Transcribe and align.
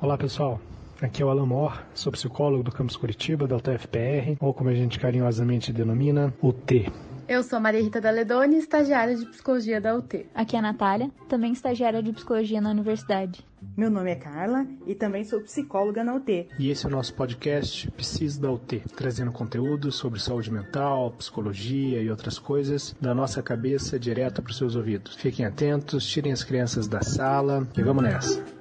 Olá 0.00 0.16
pessoal, 0.16 0.60
aqui 1.02 1.22
é 1.22 1.24
o 1.24 1.28
Alan 1.28 1.44
Mor, 1.44 1.82
sou 1.92 2.12
psicólogo 2.12 2.62
do 2.62 2.70
campus 2.70 2.96
Curitiba, 2.96 3.48
da 3.48 3.56
UTFPR, 3.56 4.36
ou 4.38 4.54
como 4.54 4.70
a 4.70 4.74
gente 4.74 4.96
carinhosamente 4.96 5.72
denomina, 5.72 6.32
UT. 6.40 6.86
Eu 7.26 7.42
sou 7.42 7.58
Maria 7.58 7.82
Rita 7.82 8.00
Daledoni, 8.00 8.58
estagiária 8.58 9.16
de 9.16 9.26
psicologia 9.26 9.80
da 9.80 9.96
UT. 9.96 10.24
Aqui 10.32 10.54
é 10.54 10.60
a 10.60 10.62
Natália, 10.62 11.10
também 11.28 11.52
estagiária 11.52 12.00
de 12.00 12.12
psicologia 12.12 12.60
na 12.60 12.70
universidade. 12.70 13.44
Meu 13.76 13.90
nome 13.90 14.12
é 14.12 14.14
Carla 14.14 14.68
e 14.86 14.94
também 14.94 15.24
sou 15.24 15.40
psicóloga 15.40 16.04
na 16.04 16.14
UT. 16.14 16.48
E 16.60 16.70
esse 16.70 16.86
é 16.86 16.88
o 16.88 16.92
nosso 16.92 17.12
podcast 17.14 17.90
Psis 17.90 18.38
da 18.38 18.52
UT, 18.52 18.80
trazendo 18.94 19.32
conteúdo 19.32 19.90
sobre 19.90 20.20
saúde 20.20 20.52
mental, 20.52 21.10
psicologia 21.18 22.00
e 22.00 22.08
outras 22.08 22.38
coisas 22.38 22.94
da 23.00 23.12
nossa 23.12 23.42
cabeça 23.42 23.98
direto 23.98 24.40
para 24.42 24.52
os 24.52 24.56
seus 24.56 24.76
ouvidos. 24.76 25.16
Fiquem 25.16 25.44
atentos, 25.44 26.06
tirem 26.06 26.30
as 26.30 26.44
crianças 26.44 26.86
da 26.86 27.02
sala 27.02 27.66
e 27.76 27.82
vamos 27.82 28.04
nessa. 28.04 28.57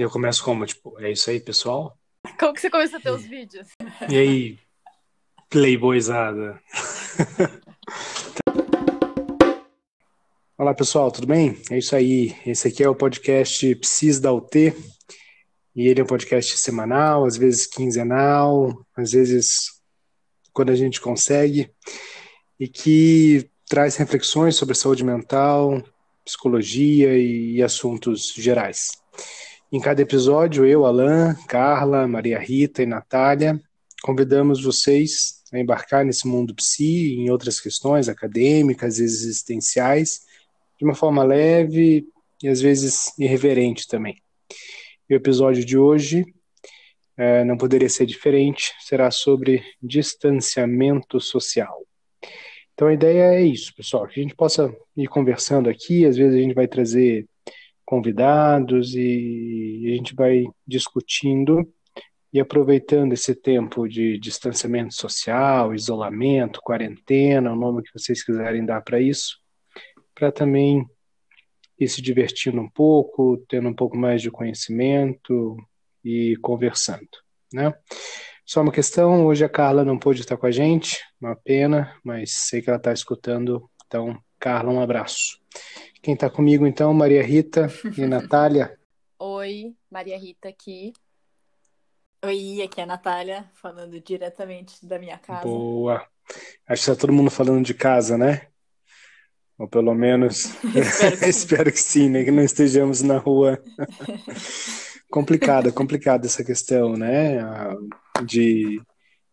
E 0.00 0.02
eu 0.02 0.08
começo 0.08 0.42
como? 0.42 0.64
Tipo, 0.64 0.98
é 0.98 1.12
isso 1.12 1.28
aí, 1.28 1.38
pessoal? 1.40 1.94
Como 2.38 2.54
que 2.54 2.60
você 2.60 2.70
começa 2.70 2.96
a 2.96 3.00
ter 3.00 3.10
os 3.10 3.22
vídeos? 3.28 3.68
E 4.08 4.16
aí, 4.16 4.58
playboyzada? 5.50 6.58
Olá, 10.56 10.74
pessoal, 10.74 11.10
tudo 11.10 11.26
bem? 11.26 11.60
É 11.70 11.78
isso 11.78 11.94
aí. 11.96 12.34
Esse 12.46 12.68
aqui 12.68 12.82
é 12.82 12.88
o 12.88 12.94
podcast 12.94 13.74
Psis 13.76 14.20
da 14.20 14.32
UT. 14.32 14.74
E 15.76 15.88
ele 15.88 16.00
é 16.00 16.02
um 16.02 16.06
podcast 16.06 16.58
semanal, 16.58 17.24
às 17.24 17.36
vezes 17.36 17.66
quinzenal, 17.66 18.84
às 18.96 19.12
vezes 19.12 19.79
quando 20.52 20.70
a 20.70 20.76
gente 20.76 21.00
consegue. 21.00 21.70
E 22.58 22.68
que 22.68 23.48
traz 23.68 23.96
reflexões 23.96 24.56
sobre 24.56 24.74
saúde 24.74 25.04
mental, 25.04 25.82
psicologia 26.24 27.16
e 27.16 27.62
assuntos 27.62 28.32
gerais. 28.36 28.90
Em 29.72 29.80
cada 29.80 30.02
episódio, 30.02 30.66
eu, 30.66 30.84
Alan, 30.84 31.34
Carla, 31.46 32.06
Maria 32.06 32.38
Rita 32.38 32.82
e 32.82 32.86
Natália 32.86 33.60
convidamos 34.02 34.62
vocês 34.62 35.42
a 35.52 35.58
embarcar 35.58 36.04
nesse 36.04 36.26
mundo 36.26 36.54
psi 36.54 37.14
e 37.14 37.16
em 37.20 37.30
outras 37.30 37.60
questões 37.60 38.08
acadêmicas, 38.08 38.98
existenciais, 38.98 40.22
de 40.78 40.84
uma 40.84 40.94
forma 40.94 41.22
leve 41.22 42.06
e 42.42 42.48
às 42.48 42.60
vezes 42.60 43.12
irreverente 43.18 43.86
também. 43.86 44.16
E 45.08 45.14
o 45.14 45.16
episódio 45.16 45.64
de 45.64 45.76
hoje 45.76 46.24
é, 47.20 47.44
não 47.44 47.54
poderia 47.54 47.88
ser 47.90 48.06
diferente, 48.06 48.72
será 48.80 49.10
sobre 49.10 49.62
distanciamento 49.82 51.20
social. 51.20 51.86
Então 52.72 52.88
a 52.88 52.94
ideia 52.94 53.34
é 53.34 53.42
isso, 53.42 53.74
pessoal, 53.74 54.06
que 54.06 54.18
a 54.18 54.22
gente 54.22 54.34
possa 54.34 54.74
ir 54.96 55.06
conversando 55.06 55.68
aqui, 55.68 56.06
às 56.06 56.16
vezes 56.16 56.34
a 56.34 56.40
gente 56.40 56.54
vai 56.54 56.66
trazer 56.66 57.26
convidados 57.84 58.94
e 58.94 59.82
a 59.92 59.96
gente 59.96 60.14
vai 60.14 60.46
discutindo 60.66 61.70
e 62.32 62.40
aproveitando 62.40 63.12
esse 63.12 63.34
tempo 63.34 63.86
de 63.86 64.18
distanciamento 64.18 64.94
social, 64.94 65.74
isolamento, 65.74 66.62
quarentena, 66.62 67.52
o 67.52 67.56
nome 67.56 67.82
que 67.82 67.92
vocês 67.92 68.24
quiserem 68.24 68.64
dar 68.64 68.80
para 68.80 68.98
isso, 68.98 69.38
para 70.14 70.32
também 70.32 70.86
ir 71.78 71.88
se 71.88 72.00
divertindo 72.00 72.62
um 72.62 72.70
pouco, 72.70 73.36
tendo 73.46 73.68
um 73.68 73.74
pouco 73.74 73.94
mais 73.94 74.22
de 74.22 74.30
conhecimento 74.30 75.58
e 76.04 76.36
conversando, 76.42 77.08
né? 77.52 77.72
Só 78.44 78.62
uma 78.62 78.72
questão, 78.72 79.26
hoje 79.26 79.44
a 79.44 79.48
Carla 79.48 79.84
não 79.84 79.98
pôde 79.98 80.20
estar 80.20 80.36
com 80.36 80.46
a 80.46 80.50
gente, 80.50 80.98
uma 81.20 81.36
pena, 81.36 81.94
mas 82.04 82.32
sei 82.32 82.60
que 82.60 82.68
ela 82.68 82.78
está 82.78 82.92
escutando, 82.92 83.70
então, 83.86 84.20
Carla, 84.38 84.72
um 84.72 84.80
abraço. 84.80 85.38
Quem 86.02 86.14
está 86.14 86.28
comigo 86.28 86.66
então, 86.66 86.92
Maria 86.92 87.22
Rita 87.22 87.68
e 87.96 88.04
Natália. 88.06 88.76
Oi, 89.18 89.74
Maria 89.90 90.18
Rita 90.18 90.48
aqui. 90.48 90.92
Oi, 92.24 92.60
aqui 92.62 92.80
é 92.80 92.82
a 92.82 92.86
Natália, 92.86 93.50
falando 93.54 94.00
diretamente 94.00 94.84
da 94.84 94.98
minha 94.98 95.18
casa. 95.18 95.44
Boa. 95.44 96.06
Acho 96.66 96.84
que 96.84 96.90
está 96.90 96.96
todo 96.96 97.12
mundo 97.12 97.30
falando 97.30 97.64
de 97.64 97.74
casa, 97.74 98.18
né? 98.18 98.48
Ou 99.58 99.68
pelo 99.68 99.94
menos 99.94 100.54
espero, 100.74 101.18
que 101.18 101.26
espero 101.28 101.72
que 101.72 101.80
sim, 101.80 102.08
né? 102.08 102.24
Que 102.24 102.30
não 102.30 102.42
estejamos 102.42 103.02
na 103.02 103.18
rua. 103.18 103.62
Complicada, 105.10 105.72
complicada 105.72 106.26
essa 106.26 106.44
questão, 106.44 106.96
né? 106.96 107.38
De 108.24 108.80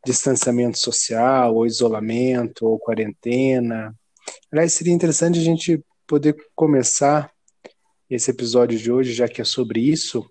distanciamento 0.05 0.77
social, 0.77 1.55
ou 1.55 1.65
isolamento, 1.65 2.65
ou 2.65 2.79
quarentena. 2.79 3.93
Aliás, 4.51 4.73
seria 4.73 4.93
interessante 4.93 5.39
a 5.39 5.43
gente 5.43 5.83
poder 6.07 6.35
começar 6.55 7.31
esse 8.09 8.31
episódio 8.31 8.77
de 8.79 8.91
hoje, 8.91 9.13
já 9.13 9.27
que 9.27 9.41
é 9.41 9.45
sobre 9.45 9.81
isso, 9.81 10.25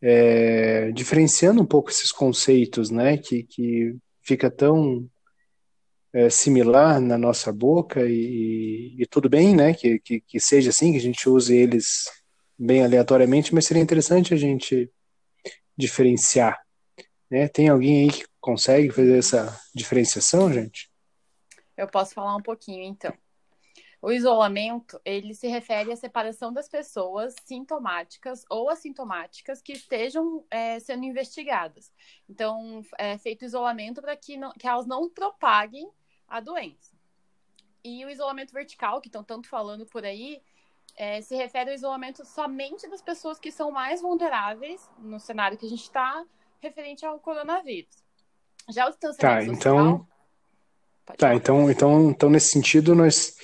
é, 0.00 0.92
diferenciando 0.92 1.62
um 1.62 1.66
pouco 1.66 1.90
esses 1.90 2.12
conceitos, 2.12 2.90
né, 2.90 3.16
que, 3.16 3.42
que 3.44 3.96
fica 4.22 4.50
tão 4.50 5.08
é, 6.12 6.28
similar 6.28 7.00
na 7.00 7.16
nossa 7.16 7.52
boca 7.52 8.02
e, 8.06 8.94
e, 8.98 9.06
tudo 9.06 9.28
bem, 9.28 9.56
né, 9.56 9.72
que, 9.72 9.98
que, 9.98 10.20
que 10.20 10.38
seja 10.38 10.70
assim, 10.70 10.92
que 10.92 10.98
a 10.98 11.02
gente 11.02 11.28
use 11.28 11.56
eles 11.56 12.04
bem 12.58 12.84
aleatoriamente, 12.84 13.54
mas 13.54 13.66
seria 13.66 13.82
interessante 13.82 14.34
a 14.34 14.36
gente 14.36 14.90
diferenciar, 15.76 16.60
né? 17.30 17.46
Tem 17.46 17.68
alguém 17.68 18.04
aí 18.04 18.12
que 18.12 18.26
consegue 18.40 18.90
fazer 18.90 19.18
essa 19.18 19.60
diferenciação, 19.74 20.52
gente? 20.52 20.90
Eu 21.76 21.86
posso 21.86 22.14
falar 22.14 22.34
um 22.34 22.42
pouquinho, 22.42 22.82
então. 22.82 23.12
O 24.00 24.12
isolamento, 24.12 25.00
ele 25.04 25.34
se 25.34 25.48
refere 25.48 25.92
à 25.92 25.96
separação 25.96 26.52
das 26.52 26.68
pessoas 26.68 27.34
sintomáticas 27.44 28.44
ou 28.48 28.70
assintomáticas 28.70 29.60
que 29.60 29.72
estejam 29.72 30.44
é, 30.50 30.78
sendo 30.78 31.04
investigadas. 31.04 31.92
Então, 32.28 32.82
é 32.96 33.18
feito 33.18 33.44
isolamento 33.44 34.00
para 34.00 34.16
que, 34.16 34.38
que 34.58 34.68
elas 34.68 34.86
não 34.86 35.10
propaguem 35.10 35.90
a 36.28 36.38
doença. 36.38 36.96
E 37.84 38.04
o 38.04 38.10
isolamento 38.10 38.52
vertical, 38.52 39.00
que 39.00 39.08
estão 39.08 39.24
tanto 39.24 39.48
falando 39.48 39.84
por 39.86 40.04
aí, 40.04 40.40
é, 40.98 41.20
se 41.22 41.36
refere 41.36 41.70
ao 41.70 41.76
isolamento 41.76 42.24
somente 42.26 42.88
das 42.88 43.00
pessoas 43.00 43.38
que 43.38 43.52
são 43.52 43.70
mais 43.70 44.02
vulneráveis 44.02 44.90
no 44.98 45.20
cenário 45.20 45.56
que 45.56 45.64
a 45.64 45.68
gente 45.68 45.84
está, 45.84 46.24
referente 46.60 47.06
ao 47.06 47.20
coronavírus. 47.20 48.02
Já 48.68 48.86
o 48.86 48.90
distanciamento 48.90 49.46
tá, 49.46 49.52
então... 49.52 50.08
Tá, 51.16 51.34
então, 51.34 51.70
então, 51.70 52.10
então, 52.10 52.28
nesse 52.28 52.48
sentido, 52.48 52.94
nós 52.94 53.34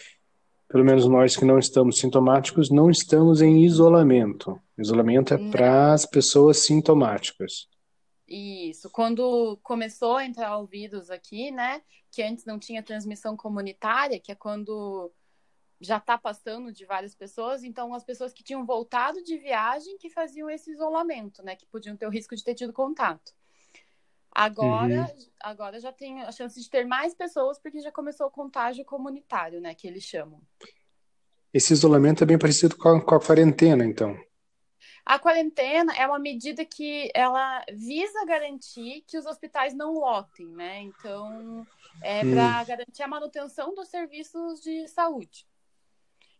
pelo 0.68 0.84
menos 0.84 1.06
nós 1.06 1.36
que 1.36 1.44
não 1.44 1.56
estamos 1.56 1.98
sintomáticos, 1.98 2.68
não 2.68 2.90
estamos 2.90 3.40
em 3.40 3.64
isolamento. 3.64 4.60
Isolamento 4.76 5.32
é 5.32 5.50
para 5.50 5.92
as 5.92 6.04
pessoas 6.04 6.66
sintomáticas. 6.66 7.68
Isso. 8.26 8.90
Quando 8.90 9.56
começou 9.62 10.16
a 10.16 10.24
entrar 10.24 10.58
o 10.58 10.66
vírus 10.66 11.10
aqui, 11.10 11.52
né, 11.52 11.80
que 12.10 12.22
antes 12.24 12.44
não 12.44 12.58
tinha 12.58 12.82
transmissão 12.82 13.36
comunitária, 13.36 14.18
que 14.18 14.32
é 14.32 14.34
quando 14.34 15.12
já 15.80 15.98
está 15.98 16.16
passando 16.16 16.72
de 16.72 16.84
várias 16.84 17.14
pessoas, 17.14 17.64
então 17.64 17.94
as 17.94 18.04
pessoas 18.04 18.32
que 18.32 18.42
tinham 18.42 18.64
voltado 18.64 19.22
de 19.22 19.36
viagem 19.36 19.98
que 19.98 20.08
faziam 20.10 20.48
esse 20.48 20.70
isolamento, 20.70 21.42
né, 21.42 21.56
que 21.56 21.66
podiam 21.66 21.96
ter 21.96 22.06
o 22.06 22.10
risco 22.10 22.34
de 22.36 22.44
ter 22.44 22.54
tido 22.54 22.72
contato. 22.72 23.32
Agora, 24.30 25.02
uhum. 25.02 25.26
agora 25.40 25.78
já 25.78 25.92
tem 25.92 26.22
a 26.22 26.32
chance 26.32 26.60
de 26.60 26.68
ter 26.68 26.84
mais 26.84 27.14
pessoas 27.14 27.58
porque 27.58 27.80
já 27.80 27.92
começou 27.92 28.26
o 28.26 28.30
contágio 28.30 28.84
comunitário, 28.84 29.60
né, 29.60 29.74
que 29.74 29.86
eles 29.86 30.02
chamam. 30.02 30.40
Esse 31.52 31.72
isolamento 31.72 32.24
é 32.24 32.26
bem 32.26 32.38
parecido 32.38 32.76
com 32.76 32.88
a, 32.88 33.00
com 33.00 33.14
a 33.14 33.20
quarentena, 33.20 33.84
então. 33.84 34.18
A 35.06 35.18
quarentena 35.18 35.94
é 35.94 36.06
uma 36.06 36.18
medida 36.18 36.64
que 36.64 37.10
ela 37.14 37.62
visa 37.74 38.24
garantir 38.24 39.04
que 39.06 39.18
os 39.18 39.26
hospitais 39.26 39.74
não 39.74 39.92
lotem, 39.94 40.46
né? 40.46 40.80
Então, 40.80 41.64
é 42.02 42.24
hum. 42.24 42.32
para 42.32 42.64
garantir 42.64 43.02
a 43.02 43.08
manutenção 43.08 43.74
dos 43.74 43.88
serviços 43.88 44.60
de 44.60 44.88
saúde. 44.88 45.46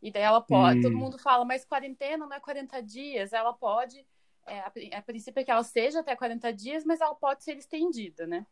E 0.04 0.12
daí 0.12 0.22
ela 0.22 0.40
pode, 0.40 0.78
hum. 0.78 0.82
todo 0.82 0.96
mundo 0.96 1.18
fala, 1.18 1.44
mas 1.44 1.64
quarentena 1.64 2.26
não 2.26 2.36
é 2.36 2.38
40 2.38 2.80
dias, 2.82 3.32
ela 3.32 3.52
pode 3.52 4.06
é, 4.46 4.60
a, 4.60 4.98
a 4.98 5.02
princípio 5.02 5.40
é 5.40 5.44
que 5.44 5.50
ela 5.50 5.64
seja 5.64 6.00
até 6.00 6.14
40 6.14 6.52
dias, 6.52 6.84
mas 6.84 7.00
ela 7.00 7.14
pode 7.14 7.42
ser 7.42 7.56
estendida, 7.56 8.26
né? 8.26 8.46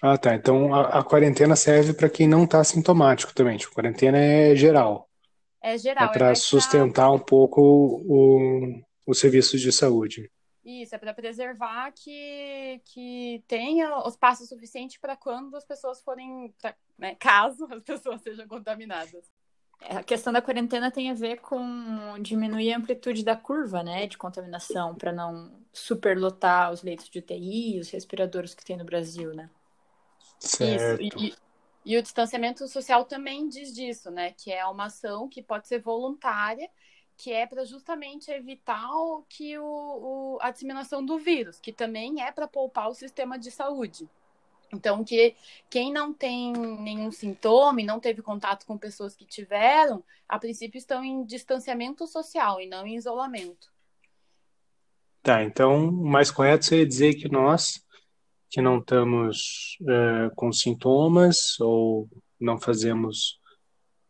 Ah, 0.00 0.16
tá. 0.16 0.34
Então 0.34 0.72
a, 0.74 1.00
a 1.00 1.04
quarentena 1.04 1.56
serve 1.56 1.92
para 1.92 2.08
quem 2.08 2.28
não 2.28 2.44
está 2.44 2.62
sintomático 2.62 3.34
também. 3.34 3.56
Tipo, 3.56 3.74
quarentena 3.74 4.18
é 4.18 4.54
geral. 4.54 5.08
É 5.60 5.76
geral. 5.76 6.04
É 6.04 6.12
para 6.12 6.30
é 6.30 6.34
sustentar 6.34 7.06
pra... 7.06 7.12
um 7.12 7.18
pouco 7.18 7.60
o, 7.60 8.80
o 9.06 9.14
serviço 9.14 9.58
de 9.58 9.72
saúde. 9.72 10.30
Isso, 10.64 10.94
é 10.94 10.98
para 10.98 11.14
preservar 11.14 11.90
que, 11.92 12.80
que 12.84 13.42
tenha 13.48 14.06
os 14.06 14.16
passos 14.16 14.48
suficientes 14.48 14.98
para 14.98 15.16
quando 15.16 15.56
as 15.56 15.64
pessoas 15.64 16.00
forem, 16.02 16.54
pra, 16.60 16.76
né, 16.96 17.16
caso 17.18 17.66
as 17.72 17.82
pessoas 17.82 18.20
sejam 18.20 18.46
contaminadas. 18.46 19.32
É, 19.80 19.96
a 19.98 20.02
questão 20.04 20.32
da 20.32 20.42
quarentena 20.42 20.90
tem 20.90 21.10
a 21.10 21.14
ver 21.14 21.40
com 21.40 22.18
diminuir 22.20 22.72
a 22.72 22.78
amplitude 22.78 23.24
da 23.24 23.36
curva, 23.36 23.82
né, 23.82 24.06
de 24.06 24.18
contaminação, 24.18 24.94
para 24.94 25.12
não 25.12 25.52
superlotar 25.72 26.72
os 26.72 26.82
leitos 26.82 27.08
de 27.08 27.18
UTI, 27.20 27.80
os 27.80 27.90
respiradores 27.90 28.54
que 28.54 28.64
tem 28.64 28.76
no 28.76 28.84
Brasil, 28.84 29.34
né? 29.34 29.50
Certo. 30.38 31.00
Isso. 31.02 31.18
E, 31.18 31.34
E 31.84 31.96
o 31.96 32.02
distanciamento 32.02 32.68
social 32.68 33.04
também 33.04 33.48
diz 33.48 33.74
disso, 33.74 34.10
né? 34.10 34.32
Que 34.32 34.52
é 34.52 34.64
uma 34.66 34.86
ação 34.86 35.28
que 35.28 35.42
pode 35.42 35.66
ser 35.68 35.80
voluntária, 35.80 36.70
que 37.16 37.32
é 37.32 37.46
para 37.46 37.64
justamente 37.64 38.30
evitar 38.30 38.86
que 39.28 39.58
o, 39.58 39.64
o, 40.36 40.38
a 40.40 40.50
disseminação 40.50 41.04
do 41.04 41.18
vírus, 41.18 41.58
que 41.60 41.72
também 41.72 42.22
é 42.22 42.30
para 42.32 42.46
poupar 42.48 42.88
o 42.90 42.94
sistema 42.94 43.38
de 43.38 43.50
saúde. 43.50 44.08
Então, 44.72 45.02
que 45.02 45.34
quem 45.70 45.92
não 45.92 46.12
tem 46.12 46.52
nenhum 46.52 47.10
sintoma 47.10 47.80
e 47.80 47.84
não 47.84 47.98
teve 47.98 48.22
contato 48.22 48.66
com 48.66 48.76
pessoas 48.76 49.16
que 49.16 49.24
tiveram, 49.24 50.04
a 50.28 50.38
princípio 50.38 50.78
estão 50.78 51.02
em 51.02 51.24
distanciamento 51.24 52.06
social 52.06 52.60
e 52.60 52.66
não 52.66 52.86
em 52.86 52.96
isolamento. 52.96 53.72
Tá, 55.22 55.42
então 55.42 55.88
o 55.88 56.06
mais 56.08 56.30
correto 56.30 56.66
seria 56.66 56.86
dizer 56.86 57.14
que 57.14 57.28
nós 57.28 57.84
que 58.50 58.62
não 58.62 58.78
estamos 58.78 59.76
é, 59.86 60.30
com 60.34 60.50
sintomas 60.52 61.58
ou 61.60 62.08
não 62.40 62.58
fazemos 62.58 63.38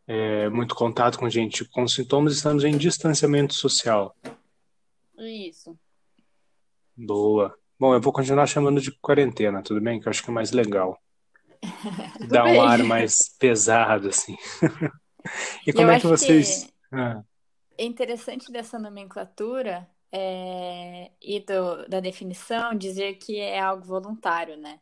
é, 0.06 0.48
muito 0.48 0.74
contato 0.74 1.18
com 1.18 1.28
gente 1.28 1.64
com 1.64 1.86
sintomas, 1.88 2.34
estamos 2.34 2.64
em 2.64 2.76
distanciamento 2.76 3.54
social. 3.54 4.14
Isso. 5.18 5.76
Boa. 6.96 7.56
Bom, 7.78 7.94
eu 7.94 8.00
vou 8.00 8.12
continuar 8.12 8.46
chamando 8.46 8.80
de 8.80 8.90
quarentena, 8.90 9.62
tudo 9.62 9.80
bem? 9.80 10.00
Que 10.00 10.08
eu 10.08 10.10
acho 10.10 10.22
que 10.22 10.30
é 10.30 10.32
mais 10.32 10.50
legal. 10.50 11.00
Dá 12.28 12.44
um 12.44 12.60
ar 12.60 12.82
mais 12.82 13.28
pesado, 13.38 14.08
assim. 14.08 14.36
e 15.64 15.72
como 15.72 15.88
eu 15.88 15.92
é 15.92 16.00
que 16.00 16.06
vocês. 16.06 16.64
Que 16.64 16.72
ah. 16.92 17.22
É 17.76 17.84
interessante 17.84 18.50
dessa 18.50 18.80
nomenclatura 18.80 19.88
é, 20.10 21.12
e 21.22 21.38
do, 21.38 21.88
da 21.88 22.00
definição 22.00 22.74
dizer 22.74 23.14
que 23.14 23.38
é 23.38 23.60
algo 23.60 23.84
voluntário, 23.84 24.56
né? 24.56 24.80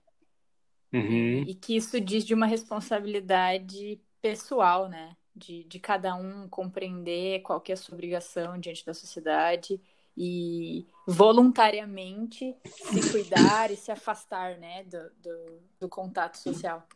Uhum. 0.91 1.43
E 1.47 1.55
que 1.55 1.77
isso 1.77 2.01
diz 2.01 2.25
de 2.25 2.33
uma 2.33 2.47
responsabilidade 2.47 4.01
pessoal, 4.23 4.89
né? 4.89 5.15
De, 5.35 5.65
de 5.65 5.79
cada 5.79 6.15
um 6.15 6.49
compreender 6.49 7.43
qual 7.43 7.61
que 7.61 7.71
é 7.71 7.75
a 7.75 7.77
sua 7.77 7.93
obrigação 7.93 8.59
diante 8.59 8.87
da 8.87 8.95
sociedade 8.95 9.79
e 10.17 10.87
voluntariamente 11.07 12.57
se 12.65 13.11
cuidar 13.11 13.71
e 13.71 13.77
se 13.77 13.93
afastar, 13.93 14.59
né, 14.59 14.85
do, 14.85 14.99
do, 15.23 15.61
do 15.81 15.89
contato 15.89 16.37
social. 16.37 16.87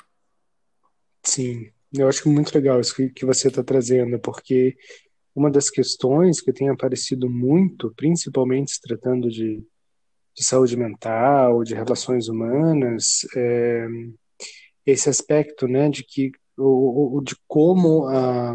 Sim, 1.23 1.71
eu 1.93 2.09
acho 2.09 2.29
muito 2.29 2.55
legal 2.55 2.81
isso 2.81 2.95
que, 2.95 3.11
que 3.11 3.27
você 3.27 3.49
está 3.49 3.63
trazendo, 3.63 4.19
porque 4.19 4.77
uma 5.35 5.51
das 5.51 5.69
questões 5.69 6.41
que 6.41 6.53
tem 6.53 6.69
aparecido 6.69 7.29
muito, 7.29 7.93
principalmente 7.95 8.73
se 8.73 8.81
tratando 8.81 9.29
de, 9.29 9.63
de 10.35 10.45
saúde 10.45 10.77
mental, 10.77 11.63
de 11.63 11.75
relações 11.75 12.29
humanas, 12.29 13.27
é 13.37 13.87
esse 14.87 15.09
aspecto, 15.09 15.69
né, 15.69 15.89
de 15.89 16.03
que 16.03 16.33
o, 16.57 17.21
de 17.25 17.37
como 17.47 18.07
a, 18.07 18.55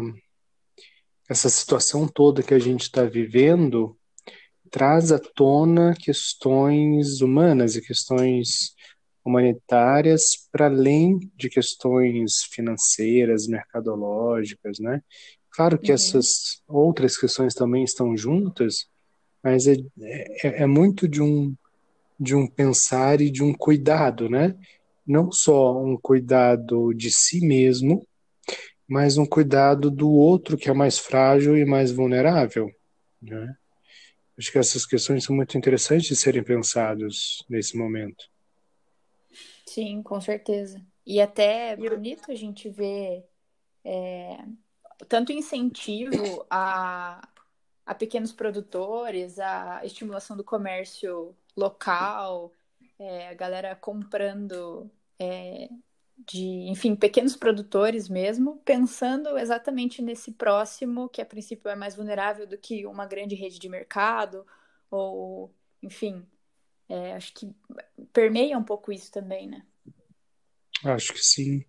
essa 1.28 1.48
situação 1.48 2.06
toda 2.06 2.42
que 2.42 2.54
a 2.54 2.58
gente 2.58 2.82
está 2.82 3.04
vivendo 3.04 3.96
traz 4.70 5.12
à 5.12 5.18
tona 5.18 5.94
questões 5.94 7.20
humanas 7.20 7.76
e 7.76 7.82
questões 7.82 8.74
humanitárias 9.24 10.48
para 10.52 10.66
além 10.66 11.18
de 11.36 11.48
questões 11.48 12.44
financeiras, 12.50 13.48
mercadológicas, 13.48 14.78
né? 14.78 15.02
Claro 15.50 15.78
que 15.78 15.90
uhum. 15.90 15.94
essas 15.94 16.62
outras 16.68 17.16
questões 17.16 17.54
também 17.54 17.82
estão 17.82 18.16
juntas, 18.16 18.86
mas 19.42 19.66
é, 19.66 19.74
é, 20.00 20.62
é, 20.62 20.66
muito 20.66 21.08
de 21.08 21.20
um 21.22 21.54
de 22.18 22.34
um 22.34 22.46
pensar 22.46 23.20
e 23.20 23.30
de 23.30 23.42
um 23.42 23.52
cuidado, 23.52 24.28
né? 24.28 24.56
Não 25.06 25.30
só 25.30 25.82
um 25.82 25.98
cuidado 25.98 26.94
de 26.94 27.10
si 27.10 27.44
mesmo, 27.44 28.06
mas 28.88 29.18
um 29.18 29.26
cuidado 29.26 29.90
do 29.90 30.10
outro 30.10 30.56
que 30.56 30.70
é 30.70 30.72
mais 30.72 30.98
frágil 30.98 31.58
e 31.58 31.64
mais 31.66 31.92
vulnerável, 31.92 32.70
né? 33.20 33.54
Acho 34.38 34.52
que 34.52 34.58
essas 34.58 34.84
questões 34.84 35.24
são 35.24 35.34
muito 35.34 35.56
interessantes 35.56 36.08
de 36.08 36.16
serem 36.16 36.42
pensadas 36.42 37.42
nesse 37.48 37.76
momento. 37.76 38.28
Sim, 39.66 40.02
com 40.02 40.20
certeza. 40.20 40.84
E 41.06 41.20
até 41.20 41.70
é 41.70 41.76
bonito 41.76 42.30
a 42.30 42.34
gente 42.34 42.68
ver 42.68 43.24
é, 43.84 44.38
tanto 45.08 45.32
incentivo 45.32 46.44
a, 46.50 47.26
a 47.84 47.94
pequenos 47.94 48.32
produtores, 48.32 49.38
a 49.38 49.80
estimulação 49.84 50.36
do 50.36 50.44
comércio 50.44 51.34
local, 51.56 52.52
é, 52.98 53.28
a 53.28 53.34
galera 53.34 53.74
comprando 53.76 54.90
é, 55.18 55.68
de, 56.16 56.68
enfim, 56.68 56.96
pequenos 56.96 57.36
produtores 57.36 58.08
mesmo, 58.08 58.56
pensando 58.64 59.36
exatamente 59.38 60.00
nesse 60.00 60.32
próximo, 60.32 61.08
que 61.08 61.20
a 61.20 61.26
princípio 61.26 61.68
é 61.68 61.76
mais 61.76 61.94
vulnerável 61.94 62.46
do 62.46 62.56
que 62.56 62.86
uma 62.86 63.06
grande 63.06 63.34
rede 63.34 63.58
de 63.58 63.68
mercado, 63.68 64.46
ou, 64.90 65.54
enfim, 65.82 66.24
é, 66.88 67.12
acho 67.12 67.34
que 67.34 67.50
permeia 68.12 68.56
um 68.56 68.64
pouco 68.64 68.92
isso 68.92 69.12
também, 69.12 69.46
né? 69.46 69.62
Acho 70.84 71.12
que 71.12 71.20
sim. 71.20 71.64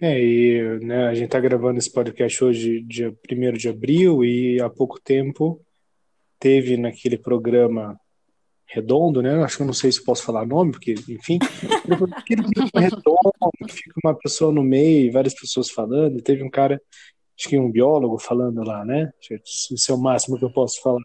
É, 0.00 0.20
e 0.20 0.78
né, 0.80 1.06
a 1.08 1.14
gente 1.14 1.26
está 1.26 1.40
gravando 1.40 1.78
esse 1.78 1.92
podcast 1.92 2.44
hoje, 2.44 2.82
dia 2.82 3.14
1 3.30 3.52
de 3.52 3.68
abril, 3.68 4.24
e 4.24 4.60
há 4.60 4.68
pouco 4.68 5.00
tempo 5.00 5.64
teve 6.38 6.76
naquele 6.76 7.18
programa 7.18 7.98
redondo, 8.68 9.22
né? 9.22 9.42
Acho 9.42 9.56
que 9.56 9.62
eu 9.62 9.66
não 9.66 9.72
sei 9.72 9.90
se 9.90 10.04
posso 10.04 10.22
falar 10.22 10.46
nome, 10.46 10.72
porque, 10.72 10.94
enfim, 11.08 11.38
aquele 12.12 12.42
redondo, 12.74 13.32
fica 13.68 13.94
uma 14.04 14.14
pessoa 14.14 14.52
no 14.52 14.62
meio, 14.62 15.12
várias 15.12 15.34
pessoas 15.34 15.70
falando, 15.70 16.20
teve 16.20 16.42
um 16.42 16.50
cara, 16.50 16.80
acho 17.38 17.48
que 17.48 17.58
um 17.58 17.70
biólogo 17.70 18.18
falando 18.18 18.62
lá, 18.62 18.84
né? 18.84 19.10
Isso 19.44 19.90
é 19.90 19.94
o 19.94 19.98
máximo 19.98 20.38
que 20.38 20.44
eu 20.44 20.52
posso 20.52 20.80
falar. 20.82 21.02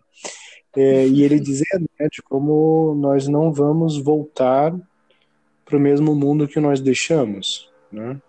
É, 0.75 1.07
e 1.07 1.23
ele 1.23 1.39
dizendo 1.39 1.87
né, 1.99 2.07
de 2.11 2.21
como 2.23 2.95
nós 2.95 3.27
não 3.27 3.53
vamos 3.53 3.97
voltar 3.97 4.75
para 5.63 5.77
o 5.77 5.79
mesmo 5.79 6.15
mundo 6.15 6.47
que 6.47 6.59
nós 6.59 6.81
deixamos, 6.81 7.71
né? 7.91 8.19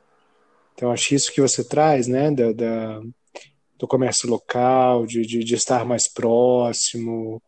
Então, 0.75 0.91
acho 0.91 1.15
isso 1.15 1.33
que 1.33 1.41
você 1.41 1.67
traz, 1.67 2.07
né, 2.07 2.31
da, 2.31 2.53
da 2.53 3.01
do 3.79 3.89
comércio 3.89 4.29
local, 4.29 5.07
de, 5.07 5.23
de, 5.23 5.43
de 5.43 5.55
estar 5.55 5.85
mais 5.85 6.09
próximo, 6.09 7.43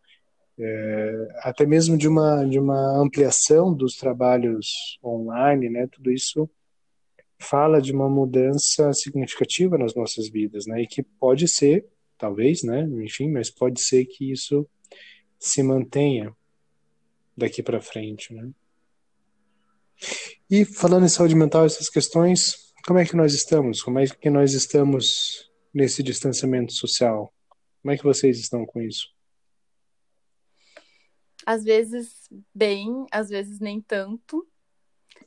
é, 0.59 1.29
até 1.41 1.67
mesmo 1.67 1.97
de 1.99 2.09
uma, 2.09 2.45
de 2.45 2.59
uma 2.59 2.99
ampliação 2.99 3.73
dos 3.75 3.97
trabalhos 3.97 4.99
online, 5.05 5.69
né? 5.69 5.87
Tudo 5.87 6.11
isso 6.11 6.49
fala 7.39 7.81
de 7.81 7.93
uma 7.93 8.09
mudança 8.09 8.93
significativa 8.93 9.77
nas 9.77 9.95
nossas 9.95 10.29
vidas, 10.29 10.67
né? 10.67 10.83
E 10.83 10.87
que 10.87 11.03
pode 11.03 11.47
ser, 11.47 11.87
talvez, 12.17 12.63
né? 12.63 12.89
Enfim, 13.03 13.31
mas 13.31 13.51
pode 13.51 13.81
ser 13.81 14.07
que 14.07 14.33
isso 14.33 14.67
se 15.39 15.63
mantenha 15.63 16.35
daqui 17.37 17.63
para 17.63 17.81
frente, 17.81 18.33
né? 18.33 18.51
E 20.49 20.65
falando 20.65 21.05
em 21.05 21.09
saúde 21.09 21.35
mental, 21.35 21.67
essas 21.67 21.89
questões, 21.89 22.73
como 22.87 22.99
é 22.99 23.05
que 23.05 23.17
nós 23.17 23.35
estamos? 23.35 23.83
Como 23.83 23.99
é 23.99 24.07
que 24.07 24.31
nós 24.31 24.53
estamos 24.53 25.51
nesse 25.75 26.03
distanciamento 26.03 26.73
social? 26.73 27.33
Como 27.83 27.93
é 27.93 27.99
que 27.99 28.05
vocês 28.05 28.39
estão 28.39 28.65
com 28.65 28.81
isso? 28.81 29.16
Às 31.47 31.63
vezes 31.63 32.29
bem, 32.53 33.07
às 33.13 33.29
vezes 33.29 33.61
nem 33.61 33.81
tanto, 33.81 34.39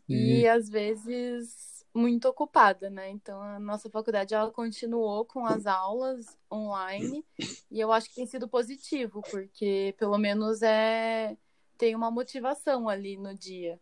uhum. 0.09 0.15
e 0.15 0.47
às 0.47 0.69
vezes 0.69 1.85
muito 1.93 2.27
ocupada, 2.27 2.89
né? 2.89 3.09
Então 3.09 3.41
a 3.41 3.57
nossa 3.57 3.89
faculdade 3.89 4.33
ela 4.33 4.51
continuou 4.51 5.25
com 5.25 5.45
as 5.45 5.65
aulas 5.65 6.37
online 6.51 7.25
e 7.71 7.79
eu 7.79 7.91
acho 7.91 8.09
que 8.09 8.15
tem 8.15 8.25
sido 8.25 8.47
positivo, 8.47 9.21
porque 9.31 9.95
pelo 9.97 10.17
menos 10.17 10.61
é 10.61 11.37
tem 11.77 11.95
uma 11.95 12.11
motivação 12.11 12.89
ali 12.89 13.15
no 13.15 13.33
dia. 13.33 13.79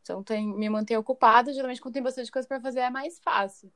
Então 0.00 0.22
tem, 0.22 0.46
me 0.46 0.68
mantém 0.68 0.96
ocupada, 0.96 1.52
geralmente 1.52 1.80
quando 1.80 1.94
tem 1.94 2.02
bastante 2.02 2.32
coisa 2.32 2.48
para 2.48 2.60
fazer 2.60 2.80
é 2.80 2.90
mais 2.90 3.18
fácil 3.20 3.70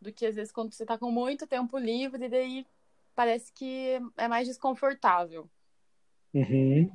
do 0.00 0.10
que 0.10 0.24
às 0.24 0.34
vezes 0.34 0.50
quando 0.50 0.72
você 0.72 0.82
está 0.82 0.96
com 0.96 1.10
muito 1.10 1.46
tempo 1.46 1.76
livre 1.76 2.24
e 2.24 2.28
daí 2.28 2.66
parece 3.14 3.52
que 3.52 4.00
é 4.16 4.26
mais 4.26 4.48
desconfortável. 4.48 5.48
Uhum. 6.32 6.90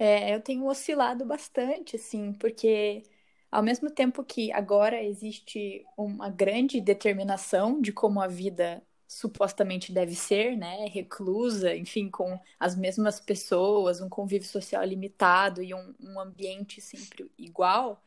É, 0.00 0.34
eu 0.34 0.40
tenho 0.40 0.66
oscilado 0.66 1.26
bastante, 1.26 1.96
assim, 1.96 2.32
porque 2.32 3.02
ao 3.50 3.62
mesmo 3.62 3.90
tempo 3.90 4.24
que 4.24 4.50
agora 4.52 5.02
existe 5.02 5.84
uma 5.96 6.30
grande 6.30 6.80
determinação 6.80 7.80
de 7.82 7.92
como 7.92 8.20
a 8.20 8.26
vida 8.26 8.82
supostamente 9.06 9.92
deve 9.92 10.14
ser, 10.14 10.56
né, 10.56 10.86
reclusa, 10.86 11.76
enfim, 11.76 12.08
com 12.10 12.40
as 12.58 12.74
mesmas 12.76 13.20
pessoas, 13.20 14.00
um 14.00 14.08
convívio 14.08 14.48
social 14.48 14.82
limitado 14.84 15.62
e 15.62 15.74
um, 15.74 15.94
um 16.00 16.18
ambiente 16.18 16.80
sempre 16.80 17.30
igual, 17.36 18.02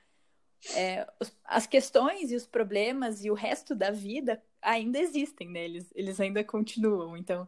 é, 0.75 1.07
as 1.45 1.67
questões 1.67 2.31
e 2.31 2.35
os 2.35 2.47
problemas 2.47 3.23
e 3.25 3.29
o 3.31 3.35
resto 3.35 3.75
da 3.75 3.91
vida 3.91 4.43
ainda 4.61 4.99
existem, 4.99 5.49
né? 5.49 5.65
Eles 5.95 6.19
ainda 6.19 6.43
continuam. 6.43 7.17
Então, 7.17 7.47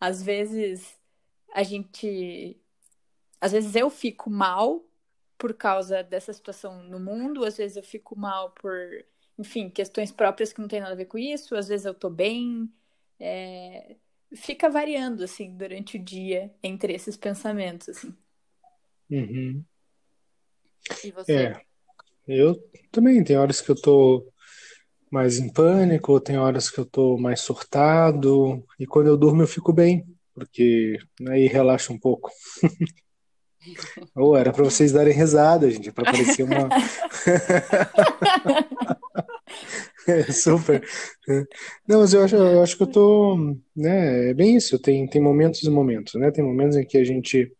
às 0.00 0.22
vezes 0.22 0.98
a 1.54 1.62
gente 1.62 2.60
às 3.40 3.52
vezes 3.52 3.74
eu 3.74 3.88
fico 3.90 4.30
mal 4.30 4.84
por 5.36 5.54
causa 5.54 6.02
dessa 6.02 6.32
situação 6.32 6.82
no 6.82 6.98
mundo, 6.98 7.44
às 7.44 7.56
vezes 7.56 7.76
eu 7.76 7.82
fico 7.82 8.18
mal 8.18 8.50
por, 8.50 8.76
enfim, 9.38 9.70
questões 9.70 10.10
próprias 10.10 10.52
que 10.52 10.60
não 10.60 10.66
tem 10.68 10.80
nada 10.80 10.92
a 10.92 10.96
ver 10.96 11.04
com 11.04 11.16
isso, 11.16 11.54
às 11.54 11.68
vezes 11.68 11.86
eu 11.86 11.94
tô 11.94 12.10
bem. 12.10 12.68
É... 13.20 13.96
Fica 14.34 14.68
variando, 14.68 15.24
assim, 15.24 15.56
durante 15.56 15.96
o 15.96 16.02
dia 16.02 16.52
entre 16.62 16.92
esses 16.92 17.16
pensamentos, 17.16 17.88
assim. 17.88 18.14
Uhum. 19.10 19.64
E 21.04 21.10
você? 21.12 21.32
É, 21.32 21.60
eu 22.26 22.54
também. 22.90 23.24
Tem 23.24 23.38
horas 23.38 23.60
que 23.60 23.70
eu 23.70 23.80
tô 23.80 24.30
mais 25.10 25.38
em 25.38 25.50
pânico, 25.50 26.20
tem 26.20 26.36
horas 26.36 26.68
que 26.68 26.78
eu 26.78 26.84
tô 26.84 27.16
mais 27.16 27.40
surtado, 27.40 28.62
e 28.78 28.86
quando 28.86 29.06
eu 29.06 29.16
durmo 29.16 29.42
eu 29.42 29.46
fico 29.46 29.72
bem, 29.72 30.04
porque 30.34 30.98
aí 31.28 31.46
relaxa 31.46 31.92
um 31.92 31.98
pouco. 31.98 32.30
Ou 34.14 34.30
oh, 34.30 34.36
era 34.36 34.52
para 34.52 34.64
vocês 34.64 34.92
darem 34.92 35.12
risada, 35.12 35.70
gente, 35.70 35.90
para 35.92 36.10
parecer 36.12 36.42
uma. 36.42 36.68
é, 40.06 40.22
super. 40.32 40.86
Não, 41.86 42.00
mas 42.00 42.12
eu 42.12 42.22
acho, 42.22 42.36
eu 42.36 42.62
acho 42.62 42.76
que 42.76 42.82
eu 42.82 42.86
tô. 42.86 43.36
Né, 43.76 44.30
é 44.30 44.34
bem 44.34 44.56
isso, 44.56 44.78
tem, 44.78 45.06
tem 45.06 45.20
momentos 45.20 45.62
e 45.62 45.70
momentos, 45.70 46.14
né? 46.14 46.30
Tem 46.30 46.44
momentos 46.44 46.76
em 46.76 46.86
que 46.86 46.98
a 46.98 47.04
gente 47.04 47.52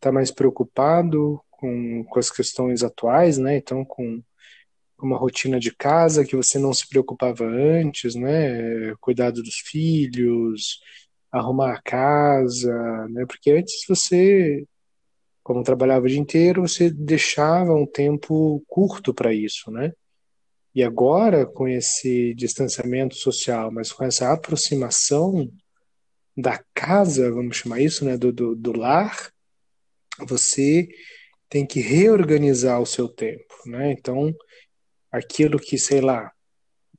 tá 0.00 0.12
mais 0.12 0.30
preocupado 0.30 1.40
com, 1.50 2.04
com 2.04 2.18
as 2.18 2.30
questões 2.30 2.82
atuais, 2.82 3.38
né? 3.38 3.56
Então, 3.56 3.84
com 3.84 4.22
uma 5.02 5.18
rotina 5.18 5.58
de 5.58 5.74
casa 5.74 6.24
que 6.24 6.36
você 6.36 6.58
não 6.58 6.72
se 6.72 6.88
preocupava 6.88 7.44
antes, 7.44 8.14
né? 8.14 8.94
Cuidado 9.00 9.42
dos 9.42 9.56
filhos, 9.56 10.80
arrumar 11.32 11.74
a 11.74 11.82
casa, 11.82 12.72
né? 13.08 13.24
Porque 13.26 13.50
antes 13.50 13.84
você 13.88 14.64
como 15.44 15.62
trabalhava 15.62 16.06
o 16.06 16.08
dia 16.08 16.18
inteiro, 16.18 16.62
você 16.62 16.90
deixava 16.90 17.74
um 17.74 17.86
tempo 17.86 18.64
curto 18.66 19.12
para 19.12 19.32
isso, 19.32 19.70
né? 19.70 19.92
E 20.74 20.82
agora, 20.82 21.46
com 21.46 21.68
esse 21.68 22.34
distanciamento 22.34 23.14
social, 23.14 23.70
mas 23.70 23.92
com 23.92 24.02
essa 24.04 24.32
aproximação 24.32 25.48
da 26.36 26.60
casa, 26.74 27.30
vamos 27.30 27.58
chamar 27.58 27.80
isso, 27.80 28.04
né, 28.04 28.16
do, 28.16 28.32
do, 28.32 28.56
do 28.56 28.76
lar, 28.76 29.30
você 30.26 30.88
tem 31.48 31.64
que 31.64 31.78
reorganizar 31.78 32.80
o 32.80 32.86
seu 32.86 33.06
tempo, 33.06 33.54
né? 33.66 33.92
Então, 33.92 34.34
aquilo 35.12 35.60
que, 35.60 35.78
sei 35.78 36.00
lá, 36.00 36.32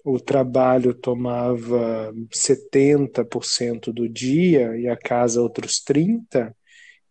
o 0.06 0.20
trabalho 0.20 0.94
tomava 0.94 2.14
70% 2.32 3.92
do 3.92 4.08
dia 4.08 4.78
e 4.78 4.88
a 4.88 4.96
casa 4.96 5.42
outros 5.42 5.84
30%, 5.84 6.54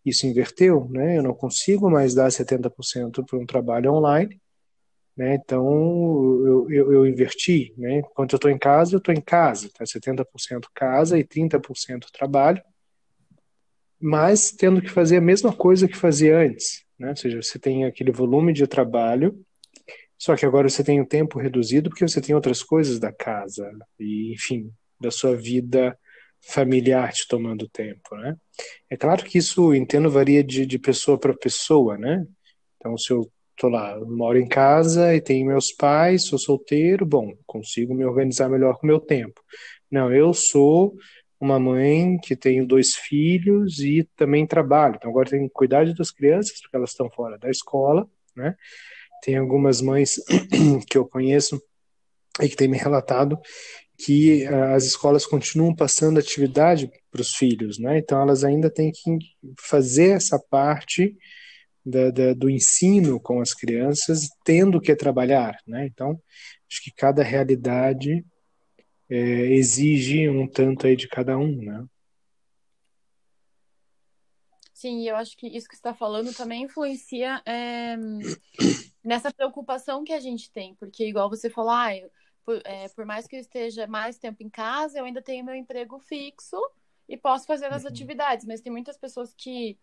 isso 0.05 0.27
inverteu, 0.27 0.87
né? 0.89 1.17
Eu 1.17 1.23
não 1.23 1.33
consigo 1.33 1.89
mais 1.89 2.13
dar 2.13 2.29
70% 2.29 3.25
para 3.25 3.39
um 3.39 3.45
trabalho 3.45 3.91
online, 3.93 4.39
né? 5.17 5.35
Então 5.35 5.65
eu, 6.45 6.69
eu, 6.69 6.93
eu 6.93 7.07
inverti, 7.07 7.73
né? 7.77 8.01
Quando 8.13 8.33
eu 8.33 8.37
estou 8.37 8.51
em 8.51 8.57
casa, 8.57 8.95
eu 8.95 8.99
estou 8.99 9.13
em 9.13 9.21
casa, 9.21 9.69
tá? 9.73 9.83
70% 9.83 10.67
casa 10.73 11.17
e 11.17 11.23
30% 11.23 12.11
trabalho, 12.11 12.61
mas 13.99 14.51
tendo 14.51 14.81
que 14.81 14.89
fazer 14.89 15.17
a 15.17 15.21
mesma 15.21 15.51
coisa 15.51 15.87
que 15.87 15.97
fazia 15.97 16.37
antes, 16.37 16.85
né? 16.99 17.09
Ou 17.09 17.15
seja, 17.15 17.41
você 17.41 17.57
tem 17.57 17.85
aquele 17.85 18.11
volume 18.11 18.53
de 18.53 18.67
trabalho, 18.67 19.43
só 20.17 20.35
que 20.35 20.45
agora 20.45 20.69
você 20.69 20.83
tem 20.83 21.01
o 21.01 21.05
tempo 21.05 21.39
reduzido 21.39 21.89
porque 21.89 22.07
você 22.07 22.21
tem 22.21 22.35
outras 22.35 22.61
coisas 22.61 22.99
da 22.99 23.11
casa 23.11 23.69
e, 23.99 24.33
enfim, 24.33 24.71
da 24.99 25.11
sua 25.11 25.35
vida 25.35 25.97
familiar 26.41 27.11
te 27.11 27.27
tomando 27.27 27.67
tempo, 27.69 28.15
né? 28.15 28.35
É 28.89 28.95
claro 28.95 29.23
que 29.23 29.37
isso, 29.37 29.73
entendo, 29.73 30.09
varia 30.09 30.43
de, 30.43 30.65
de 30.65 30.79
pessoa 30.79 31.17
para 31.17 31.33
pessoa, 31.33 31.97
né? 31.97 32.25
Então, 32.77 32.97
se 32.97 33.11
eu 33.11 33.29
tô 33.57 33.69
lá, 33.69 33.99
moro 34.05 34.37
em 34.37 34.47
casa 34.47 35.15
e 35.15 35.21
tenho 35.21 35.47
meus 35.47 35.71
pais, 35.71 36.27
sou 36.27 36.37
solteiro, 36.37 37.05
bom, 37.05 37.33
consigo 37.45 37.93
me 37.93 38.05
organizar 38.05 38.49
melhor 38.49 38.77
com 38.77 38.85
o 38.85 38.87
meu 38.87 38.99
tempo. 38.99 39.41
Não, 39.89 40.13
eu 40.13 40.33
sou 40.33 40.95
uma 41.39 41.59
mãe 41.59 42.17
que 42.17 42.35
tenho 42.35 42.65
dois 42.65 42.95
filhos 42.95 43.79
e 43.79 44.07
também 44.15 44.45
trabalho. 44.45 44.95
Então, 44.95 45.09
agora 45.09 45.29
tenho 45.29 45.47
que 45.47 45.53
cuidar 45.53 45.85
das 45.93 46.11
crianças, 46.11 46.59
porque 46.61 46.75
elas 46.75 46.91
estão 46.91 47.09
fora 47.09 47.37
da 47.37 47.49
escola, 47.49 48.07
né? 48.35 48.55
Tem 49.23 49.37
algumas 49.37 49.81
mães 49.81 50.15
que 50.89 50.97
eu 50.97 51.07
conheço 51.07 51.61
e 52.41 52.49
que 52.49 52.55
têm 52.55 52.67
me 52.67 52.77
relatado 52.77 53.39
que 53.97 54.43
eh, 54.43 54.73
as 54.73 54.85
escolas 54.85 55.25
continuam 55.25 55.73
passando 55.75 56.19
atividade 56.19 56.91
para 57.11 57.21
os 57.21 57.35
filhos, 57.35 57.79
né? 57.79 57.97
Então 57.97 58.21
elas 58.21 58.43
ainda 58.43 58.69
têm 58.69 58.91
que 58.91 59.19
fazer 59.59 60.11
essa 60.11 60.39
parte 60.49 61.15
da, 61.85 62.09
da, 62.11 62.33
do 62.33 62.49
ensino 62.49 63.19
com 63.19 63.39
as 63.39 63.53
crianças, 63.53 64.29
tendo 64.43 64.81
que 64.81 64.95
trabalhar, 64.95 65.57
né? 65.67 65.85
Então 65.85 66.19
acho 66.69 66.83
que 66.83 66.91
cada 66.91 67.23
realidade 67.23 68.25
é, 69.09 69.17
exige 69.53 70.27
um 70.29 70.47
tanto 70.47 70.87
aí 70.87 70.95
de 70.95 71.07
cada 71.07 71.37
um, 71.37 71.55
né? 71.61 71.85
Sim, 74.73 75.07
eu 75.07 75.15
acho 75.15 75.37
que 75.37 75.47
isso 75.47 75.67
que 75.69 75.75
está 75.75 75.93
falando 75.93 76.35
também 76.35 76.63
influencia 76.63 77.41
é, 77.45 77.95
nessa 79.03 79.33
preocupação 79.33 80.03
que 80.03 80.11
a 80.11 80.19
gente 80.19 80.51
tem, 80.51 80.75
porque 80.75 81.07
igual 81.07 81.29
você 81.29 81.49
falou, 81.49 81.71
ah, 81.71 81.95
eu 81.95 82.11
por, 82.45 82.61
é, 82.63 82.87
por 82.89 83.05
mais 83.05 83.27
que 83.27 83.35
eu 83.35 83.39
esteja 83.39 83.87
mais 83.87 84.17
tempo 84.17 84.43
em 84.43 84.49
casa, 84.49 84.99
eu 84.99 85.05
ainda 85.05 85.21
tenho 85.21 85.43
meu 85.43 85.55
emprego 85.55 85.99
fixo 85.99 86.57
e 87.09 87.17
posso 87.17 87.45
fazer 87.45 87.65
as 87.67 87.83
uhum. 87.83 87.89
atividades, 87.89 88.45
mas 88.45 88.61
tem 88.61 88.71
muitas 88.71 88.97
pessoas 88.97 89.33
que 89.33 89.77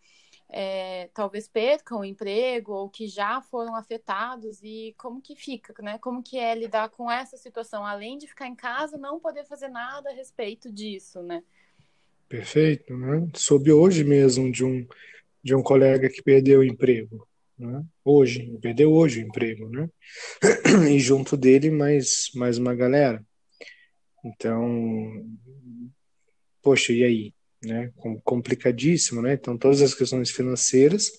é, 0.48 1.08
talvez 1.14 1.48
percam 1.48 2.00
o 2.00 2.04
emprego 2.04 2.72
ou 2.72 2.88
que 2.88 3.06
já 3.06 3.40
foram 3.40 3.74
afetados 3.74 4.60
e 4.62 4.94
como 4.98 5.20
que 5.20 5.34
fica, 5.34 5.74
né? 5.82 5.98
Como 5.98 6.22
que 6.22 6.38
é 6.38 6.54
lidar 6.54 6.90
com 6.90 7.10
essa 7.10 7.36
situação, 7.36 7.84
além 7.84 8.18
de 8.18 8.26
ficar 8.26 8.46
em 8.46 8.54
casa, 8.54 8.96
não 8.96 9.18
poder 9.18 9.44
fazer 9.44 9.68
nada 9.68 10.10
a 10.10 10.12
respeito 10.12 10.70
disso, 10.70 11.22
né? 11.22 11.42
Perfeito, 12.28 12.96
né? 12.96 13.28
Soube 13.34 13.72
hoje 13.72 14.04
mesmo 14.04 14.50
de 14.50 14.64
um 14.64 14.86
de 15.44 15.56
um 15.56 15.62
colega 15.62 16.08
que 16.08 16.22
perdeu 16.22 16.60
o 16.60 16.64
emprego 16.64 17.26
né? 17.58 17.84
hoje, 18.04 18.58
perdeu 18.60 18.92
hoje 18.92 19.22
o 19.22 19.26
emprego, 19.26 19.68
né? 19.68 19.88
E 20.90 20.98
junto 20.98 21.36
dele 21.36 21.70
mais, 21.70 22.30
mais 22.34 22.58
uma 22.58 22.74
galera. 22.74 23.24
Então, 24.24 25.24
poxa, 26.62 26.92
e 26.92 27.04
aí? 27.04 27.34
Né? 27.64 27.92
Complicadíssimo, 28.24 29.22
né? 29.22 29.34
Então, 29.34 29.56
todas 29.56 29.82
as 29.82 29.94
questões 29.94 30.30
financeiras 30.30 31.10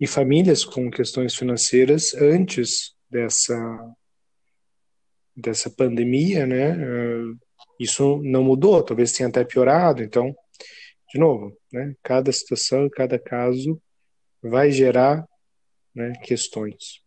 e 0.00 0.06
famílias 0.06 0.64
com 0.64 0.90
questões 0.90 1.34
financeiras 1.34 2.14
antes 2.14 2.94
dessa 3.08 3.56
dessa 5.36 5.70
pandemia, 5.70 6.46
né? 6.46 6.76
Isso 7.78 8.20
não 8.22 8.44
mudou, 8.44 8.82
talvez 8.82 9.12
tenha 9.12 9.28
até 9.28 9.44
piorado. 9.44 10.02
Então, 10.02 10.34
de 11.12 11.18
novo, 11.18 11.56
né? 11.72 11.94
Cada 12.02 12.30
situação, 12.32 12.88
cada 12.90 13.18
caso 13.18 13.80
vai 14.42 14.70
gerar 14.70 15.26
né, 15.94 16.12
questões. 16.24 17.02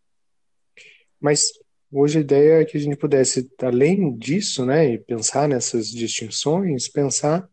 Mas 1.20 1.52
hoje 1.92 2.18
a 2.18 2.22
ideia 2.22 2.62
é 2.62 2.66
que 2.66 2.78
a 2.78 2.80
gente 2.80 2.98
pudesse, 2.98 3.50
além 3.62 4.18
disso, 4.18 4.66
né, 4.66 4.94
e 4.94 4.98
pensar 4.98 5.48
nessas 5.48 5.90
distinções, 5.90 6.90
pensar 6.90 7.48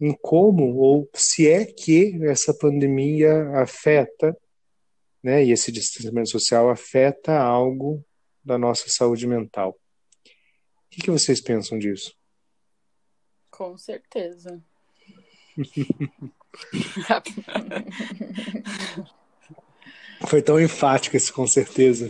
em 0.00 0.12
como 0.20 0.76
ou 0.76 1.08
se 1.14 1.48
é 1.48 1.64
que 1.64 2.18
essa 2.24 2.52
pandemia 2.52 3.48
afeta, 3.58 4.36
né, 5.22 5.44
e 5.44 5.52
esse 5.52 5.72
distanciamento 5.72 6.28
social 6.28 6.68
afeta 6.68 7.38
algo 7.38 8.04
da 8.44 8.58
nossa 8.58 8.88
saúde 8.88 9.26
mental. 9.26 9.70
O 9.70 10.90
que, 10.90 11.02
que 11.02 11.10
vocês 11.10 11.40
pensam 11.40 11.78
disso? 11.78 12.14
Com 13.50 13.78
certeza. 13.78 14.62
Foi 20.26 20.42
tão 20.42 20.60
enfático 20.60 21.16
esse 21.16 21.32
com 21.32 21.46
certeza. 21.46 22.08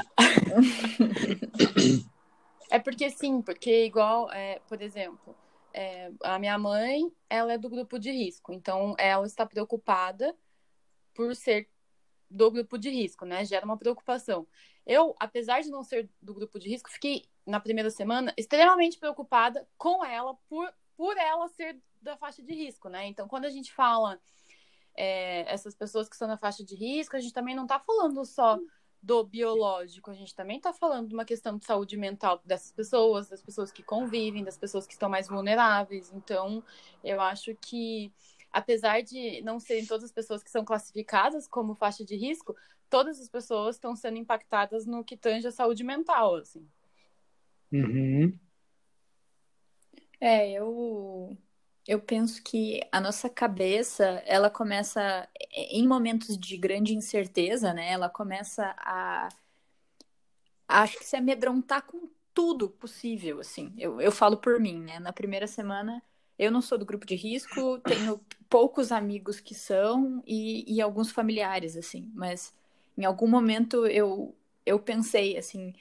É 2.70 2.78
porque 2.78 3.08
sim, 3.10 3.40
porque 3.40 3.84
igual, 3.84 4.30
é, 4.32 4.60
por 4.68 4.82
exemplo, 4.82 5.36
é, 5.72 6.10
a 6.22 6.38
minha 6.38 6.58
mãe, 6.58 7.10
ela 7.30 7.52
é 7.52 7.58
do 7.58 7.68
grupo 7.70 7.98
de 7.98 8.10
risco, 8.10 8.52
então 8.52 8.94
ela 8.98 9.26
está 9.26 9.46
preocupada 9.46 10.34
por 11.14 11.34
ser 11.36 11.68
do 12.28 12.50
grupo 12.50 12.76
de 12.76 12.90
risco, 12.90 13.24
né? 13.24 13.44
Gera 13.44 13.64
uma 13.64 13.76
preocupação. 13.76 14.46
Eu, 14.84 15.14
apesar 15.20 15.60
de 15.60 15.70
não 15.70 15.82
ser 15.82 16.10
do 16.20 16.34
grupo 16.34 16.58
de 16.58 16.68
risco, 16.68 16.90
fiquei 16.90 17.24
na 17.46 17.60
primeira 17.60 17.90
semana 17.90 18.34
extremamente 18.36 18.98
preocupada 18.98 19.66
com 19.78 20.04
ela 20.04 20.34
por, 20.48 20.72
por 20.96 21.16
ela 21.16 21.48
ser 21.48 21.78
da 22.02 22.16
faixa 22.16 22.42
de 22.42 22.52
risco, 22.52 22.88
né? 22.88 23.06
Então, 23.06 23.28
quando 23.28 23.44
a 23.44 23.50
gente 23.50 23.72
fala 23.72 24.20
é, 24.96 25.52
essas 25.52 25.74
pessoas 25.74 26.08
que 26.08 26.14
estão 26.14 26.28
na 26.28 26.36
faixa 26.36 26.64
de 26.64 26.74
risco, 26.74 27.16
a 27.16 27.20
gente 27.20 27.32
também 27.32 27.54
não 27.54 27.64
está 27.64 27.78
falando 27.78 28.24
só 28.24 28.58
do 29.02 29.22
biológico, 29.22 30.10
a 30.10 30.14
gente 30.14 30.34
também 30.34 30.56
está 30.56 30.72
falando 30.72 31.08
de 31.08 31.14
uma 31.14 31.26
questão 31.26 31.58
de 31.58 31.66
saúde 31.66 31.94
mental 31.94 32.40
dessas 32.42 32.72
pessoas, 32.72 33.28
das 33.28 33.42
pessoas 33.42 33.70
que 33.70 33.82
convivem, 33.82 34.42
das 34.42 34.56
pessoas 34.56 34.86
que 34.86 34.94
estão 34.94 35.10
mais 35.10 35.28
vulneráveis. 35.28 36.10
Então, 36.14 36.64
eu 37.02 37.20
acho 37.20 37.54
que, 37.56 38.10
apesar 38.50 39.02
de 39.02 39.42
não 39.42 39.60
serem 39.60 39.84
todas 39.84 40.04
as 40.04 40.12
pessoas 40.12 40.42
que 40.42 40.50
são 40.50 40.64
classificadas 40.64 41.46
como 41.46 41.74
faixa 41.74 42.02
de 42.02 42.16
risco, 42.16 42.56
todas 42.88 43.20
as 43.20 43.28
pessoas 43.28 43.76
estão 43.76 43.94
sendo 43.94 44.16
impactadas 44.16 44.86
no 44.86 45.04
que 45.04 45.18
tange 45.18 45.46
a 45.46 45.52
saúde 45.52 45.84
mental, 45.84 46.36
assim. 46.36 46.66
Uhum. 47.70 48.38
É, 50.18 50.50
eu 50.50 51.36
eu 51.86 52.00
penso 52.00 52.42
que 52.42 52.80
a 52.90 53.00
nossa 53.00 53.28
cabeça, 53.28 54.04
ela 54.26 54.48
começa 54.50 55.28
em 55.52 55.86
momentos 55.86 56.38
de 56.38 56.56
grande 56.56 56.94
incerteza, 56.94 57.74
né? 57.74 57.90
Ela 57.90 58.08
começa 58.08 58.74
a 58.78 59.28
acho 60.66 60.98
que 60.98 61.04
se 61.04 61.16
amedrontar 61.16 61.82
com 61.82 62.08
tudo 62.32 62.68
possível, 62.68 63.40
assim. 63.40 63.72
Eu, 63.78 64.00
eu 64.00 64.10
falo 64.10 64.36
por 64.36 64.58
mim, 64.58 64.80
né? 64.80 64.98
Na 64.98 65.12
primeira 65.12 65.46
semana, 65.46 66.02
eu 66.38 66.50
não 66.50 66.60
sou 66.60 66.78
do 66.78 66.86
grupo 66.86 67.06
de 67.06 67.14
risco, 67.14 67.78
tenho 67.80 68.20
poucos 68.48 68.90
amigos 68.90 69.38
que 69.38 69.54
são 69.54 70.22
e, 70.26 70.64
e 70.72 70.80
alguns 70.80 71.10
familiares, 71.10 71.76
assim. 71.76 72.10
Mas 72.14 72.52
em 72.96 73.04
algum 73.04 73.28
momento 73.28 73.86
eu, 73.86 74.34
eu 74.66 74.78
pensei, 74.80 75.36
assim, 75.36 75.74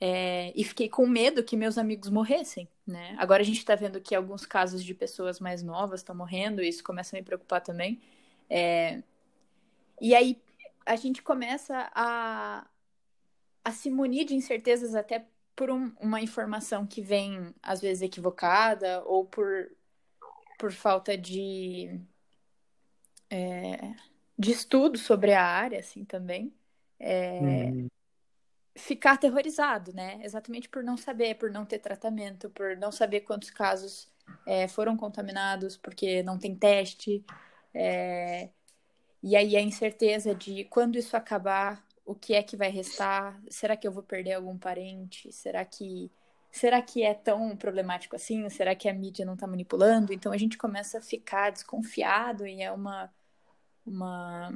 é, 0.00 0.52
e 0.54 0.64
fiquei 0.64 0.88
com 0.88 1.06
medo 1.06 1.42
que 1.42 1.56
meus 1.56 1.76
amigos 1.76 2.08
morressem, 2.10 2.68
né? 2.90 3.14
Agora 3.18 3.42
a 3.42 3.44
gente 3.44 3.58
está 3.58 3.74
vendo 3.74 4.00
que 4.00 4.14
alguns 4.14 4.44
casos 4.44 4.84
de 4.84 4.94
pessoas 4.94 5.40
mais 5.40 5.62
novas 5.62 6.00
estão 6.00 6.14
morrendo, 6.14 6.62
e 6.62 6.68
isso 6.68 6.84
começa 6.84 7.16
a 7.16 7.18
me 7.18 7.24
preocupar 7.24 7.60
também. 7.60 8.00
É, 8.48 9.02
e 10.00 10.14
aí 10.14 10.40
a 10.84 10.96
gente 10.96 11.22
começa 11.22 11.90
a, 11.94 12.66
a 13.64 13.72
se 13.72 13.90
munir 13.90 14.26
de 14.26 14.34
incertezas 14.34 14.94
até 14.94 15.24
por 15.54 15.70
um, 15.70 15.92
uma 16.00 16.20
informação 16.20 16.86
que 16.86 17.00
vem, 17.00 17.54
às 17.62 17.80
vezes, 17.80 18.02
equivocada, 18.02 19.02
ou 19.04 19.24
por, 19.24 19.70
por 20.58 20.72
falta 20.72 21.16
de, 21.16 22.00
é, 23.28 23.94
de 24.38 24.50
estudo 24.50 24.98
sobre 24.98 25.32
a 25.32 25.44
área, 25.44 25.78
assim, 25.78 26.04
também. 26.04 26.52
É, 26.98 27.40
uhum 27.40 27.90
ficar 28.76 29.12
aterrorizado, 29.12 29.92
né? 29.92 30.20
Exatamente 30.22 30.68
por 30.68 30.82
não 30.82 30.96
saber, 30.96 31.36
por 31.36 31.50
não 31.50 31.64
ter 31.64 31.78
tratamento, 31.78 32.50
por 32.50 32.76
não 32.76 32.92
saber 32.92 33.20
quantos 33.20 33.50
casos 33.50 34.08
é, 34.46 34.68
foram 34.68 34.96
contaminados, 34.96 35.76
porque 35.76 36.22
não 36.22 36.38
tem 36.38 36.54
teste. 36.54 37.24
É... 37.74 38.50
E 39.22 39.36
aí 39.36 39.56
a 39.56 39.60
incerteza 39.60 40.34
de 40.34 40.64
quando 40.64 40.96
isso 40.96 41.16
acabar, 41.16 41.84
o 42.04 42.14
que 42.14 42.34
é 42.34 42.42
que 42.42 42.56
vai 42.56 42.70
restar? 42.70 43.40
Será 43.50 43.76
que 43.76 43.86
eu 43.86 43.92
vou 43.92 44.02
perder 44.02 44.34
algum 44.34 44.58
parente? 44.58 45.32
Será 45.32 45.64
que 45.64 46.10
será 46.50 46.82
que 46.82 47.02
é 47.02 47.14
tão 47.14 47.56
problemático 47.56 48.16
assim? 48.16 48.48
Será 48.50 48.74
que 48.74 48.88
a 48.88 48.94
mídia 48.94 49.24
não 49.24 49.34
está 49.34 49.46
manipulando? 49.46 50.12
Então 50.12 50.32
a 50.32 50.38
gente 50.38 50.58
começa 50.58 50.98
a 50.98 51.02
ficar 51.02 51.50
desconfiado 51.52 52.46
e 52.46 52.62
é 52.62 52.72
uma 52.72 53.12
uma 53.86 54.50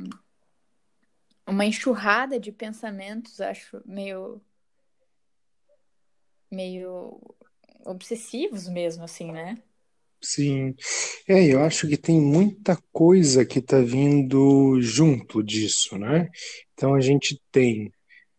uma 1.46 1.66
enxurrada 1.66 2.38
de 2.38 2.50
pensamentos, 2.50 3.40
acho, 3.40 3.82
meio 3.84 4.40
meio 6.50 7.20
obsessivos 7.84 8.68
mesmo, 8.68 9.04
assim, 9.04 9.32
né? 9.32 9.58
Sim. 10.22 10.74
É, 11.28 11.44
eu 11.52 11.62
acho 11.62 11.86
que 11.86 11.98
tem 11.98 12.18
muita 12.20 12.78
coisa 12.92 13.44
que 13.44 13.58
está 13.58 13.80
vindo 13.80 14.80
junto 14.80 15.42
disso, 15.42 15.98
né? 15.98 16.30
Então 16.72 16.94
a 16.94 17.00
gente 17.00 17.38
tem 17.52 17.92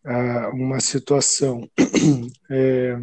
uh, 0.04 0.50
uma 0.54 0.80
situação 0.80 1.70
é, 2.50 2.96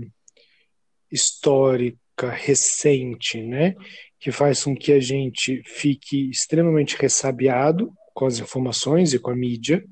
histórica 1.10 2.30
recente, 2.30 3.40
né? 3.40 3.76
Que 4.18 4.32
faz 4.32 4.64
com 4.64 4.74
que 4.74 4.92
a 4.92 5.00
gente 5.00 5.62
fique 5.64 6.30
extremamente 6.30 6.96
ressabiado 6.96 7.92
com 8.14 8.26
as 8.26 8.38
informações 8.38 9.12
e 9.12 9.18
com 9.18 9.30
a 9.30 9.36
mídia, 9.36 9.84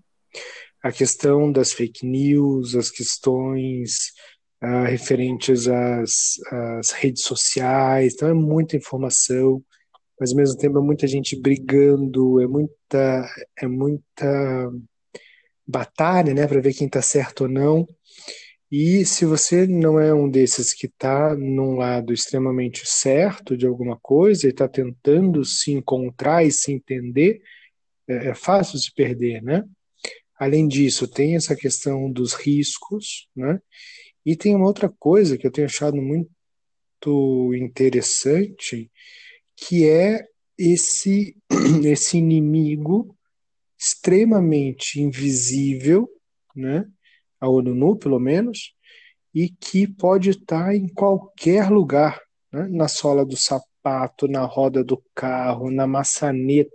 a 0.82 0.90
questão 0.90 1.50
das 1.52 1.72
fake 1.72 2.06
news, 2.06 2.74
as 2.74 2.90
questões 2.90 4.12
uh, 4.62 4.84
referentes 4.84 5.68
às, 5.68 6.38
às, 6.78 6.90
redes 6.90 7.22
sociais, 7.22 8.14
então 8.14 8.28
é 8.28 8.34
muita 8.34 8.76
informação, 8.76 9.62
mas 10.18 10.30
ao 10.30 10.36
mesmo 10.36 10.56
tempo 10.58 10.78
é 10.78 10.82
muita 10.82 11.06
gente 11.06 11.38
brigando, 11.38 12.40
é 12.40 12.46
muita, 12.46 13.28
é 13.58 13.66
muita 13.66 14.70
batalha, 15.66 16.34
né, 16.34 16.46
para 16.46 16.60
ver 16.60 16.74
quem 16.74 16.86
está 16.86 17.00
certo 17.00 17.42
ou 17.42 17.48
não. 17.48 17.86
E 18.70 19.04
se 19.04 19.24
você 19.24 19.66
não 19.66 19.98
é 19.98 20.14
um 20.14 20.30
desses 20.30 20.72
que 20.72 20.86
está 20.86 21.34
num 21.34 21.76
lado 21.76 22.12
extremamente 22.12 22.82
certo 22.86 23.56
de 23.56 23.66
alguma 23.66 23.98
coisa 24.00 24.46
e 24.46 24.50
está 24.50 24.68
tentando 24.68 25.44
se 25.44 25.72
encontrar 25.72 26.44
e 26.44 26.52
se 26.52 26.72
entender, 26.72 27.42
é, 28.10 28.28
é 28.28 28.34
fácil 28.34 28.78
se 28.78 28.92
perder, 28.92 29.42
né? 29.42 29.64
Além 30.38 30.66
disso, 30.66 31.06
tem 31.06 31.36
essa 31.36 31.54
questão 31.54 32.10
dos 32.10 32.32
riscos, 32.32 33.28
né? 33.36 33.60
E 34.24 34.36
tem 34.36 34.54
uma 34.54 34.66
outra 34.66 34.88
coisa 34.88 35.36
que 35.36 35.46
eu 35.46 35.50
tenho 35.50 35.66
achado 35.66 35.96
muito 35.96 37.54
interessante, 37.54 38.90
que 39.56 39.88
é 39.88 40.26
esse 40.58 41.36
esse 41.84 42.18
inimigo 42.18 43.16
extremamente 43.78 45.00
invisível, 45.00 46.08
né? 46.54 46.86
A 47.40 47.48
olho 47.48 47.74
nu, 47.74 47.96
pelo 47.96 48.18
menos, 48.18 48.74
e 49.34 49.48
que 49.48 49.86
pode 49.86 50.30
estar 50.30 50.74
em 50.74 50.88
qualquer 50.88 51.70
lugar, 51.70 52.20
né? 52.52 52.68
na 52.68 52.88
sola 52.88 53.24
do 53.24 53.36
sapato, 53.36 54.28
na 54.28 54.44
roda 54.44 54.84
do 54.84 55.02
carro, 55.14 55.70
na 55.70 55.86
maçaneta, 55.86 56.70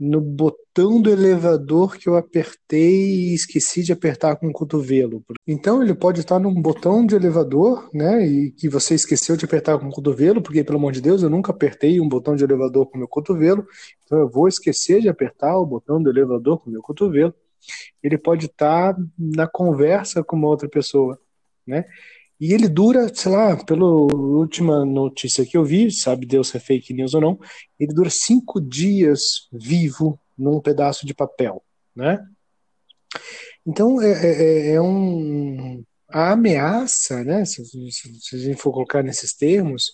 no 0.00 0.18
botão 0.18 1.00
do 1.02 1.10
elevador 1.10 1.98
que 1.98 2.08
eu 2.08 2.16
apertei 2.16 3.28
e 3.28 3.34
esqueci 3.34 3.82
de 3.82 3.92
apertar 3.92 4.34
com 4.36 4.48
o 4.48 4.52
cotovelo. 4.52 5.22
Então 5.46 5.82
ele 5.82 5.94
pode 5.94 6.20
estar 6.20 6.38
num 6.38 6.54
botão 6.54 7.04
de 7.04 7.14
elevador, 7.14 7.90
né, 7.92 8.26
e 8.26 8.50
que 8.50 8.66
você 8.66 8.94
esqueceu 8.94 9.36
de 9.36 9.44
apertar 9.44 9.78
com 9.78 9.88
o 9.88 9.92
cotovelo, 9.92 10.40
porque 10.40 10.64
pelo 10.64 10.78
amor 10.78 10.92
de 10.92 11.02
Deus, 11.02 11.22
eu 11.22 11.28
nunca 11.28 11.52
apertei 11.52 12.00
um 12.00 12.08
botão 12.08 12.34
de 12.34 12.42
elevador 12.42 12.86
com 12.86 12.96
meu 12.96 13.06
cotovelo, 13.06 13.66
então 14.02 14.18
eu 14.18 14.30
vou 14.30 14.48
esquecer 14.48 15.02
de 15.02 15.08
apertar 15.10 15.58
o 15.58 15.66
botão 15.66 16.02
do 16.02 16.08
elevador 16.08 16.58
com 16.58 16.70
meu 16.70 16.80
cotovelo. 16.80 17.34
Ele 18.02 18.16
pode 18.16 18.46
estar 18.46 18.96
na 19.18 19.46
conversa 19.46 20.24
com 20.24 20.34
uma 20.34 20.48
outra 20.48 20.66
pessoa, 20.66 21.20
né? 21.66 21.84
E 22.40 22.54
ele 22.54 22.68
dura, 22.68 23.12
sei 23.14 23.30
lá, 23.30 23.56
pela 23.64 23.84
última 23.84 24.84
notícia 24.84 25.44
que 25.44 25.56
eu 25.56 25.64
vi, 25.64 25.90
sabe 25.90 26.24
Deus 26.24 26.48
se 26.48 26.56
é 26.56 26.60
fake 26.60 26.94
news 26.94 27.12
ou 27.12 27.20
não, 27.20 27.38
ele 27.78 27.92
dura 27.92 28.08
cinco 28.08 28.60
dias 28.60 29.46
vivo 29.52 30.18
num 30.38 30.58
pedaço 30.58 31.06
de 31.06 31.12
papel, 31.12 31.62
né? 31.94 32.18
Então 33.66 34.00
é, 34.00 34.10
é, 34.10 34.42
é, 34.42 34.72
é 34.74 34.80
um 34.80 35.84
a 36.12 36.32
ameaça, 36.32 37.22
né? 37.22 37.44
Se, 37.44 37.64
se, 37.64 38.20
se, 38.20 38.36
a 38.36 38.38
gente 38.38 38.60
for 38.60 38.72
colocar 38.72 39.02
nesses 39.02 39.34
termos, 39.34 39.92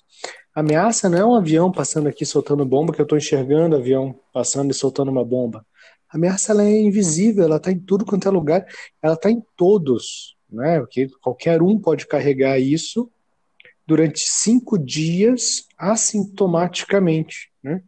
a 0.54 0.60
ameaça 0.60 1.08
não 1.08 1.18
é 1.18 1.26
um 1.26 1.34
avião 1.34 1.70
passando 1.70 2.08
aqui 2.08 2.24
soltando 2.24 2.64
bomba 2.64 2.92
que 2.92 3.00
eu 3.00 3.04
estou 3.04 3.18
enxergando 3.18 3.76
avião 3.76 4.18
passando 4.32 4.70
e 4.70 4.74
soltando 4.74 5.10
uma 5.10 5.24
bomba. 5.24 5.66
A 6.08 6.16
ameaça 6.16 6.52
ela 6.52 6.64
é 6.64 6.80
invisível, 6.80 7.44
ela 7.44 7.56
está 7.56 7.70
em 7.70 7.78
tudo 7.78 8.06
quanto 8.06 8.28
é 8.28 8.30
lugar, 8.30 8.64
ela 9.02 9.14
está 9.14 9.30
em 9.30 9.42
todos, 9.56 10.35
né? 10.50 10.78
Porque 10.80 11.08
qualquer 11.20 11.62
um 11.62 11.78
pode 11.78 12.06
carregar 12.06 12.58
isso 12.58 13.10
durante 13.86 14.20
cinco 14.20 14.78
dias 14.78 15.66
assintomaticamente, 15.78 17.50
né? 17.62 17.82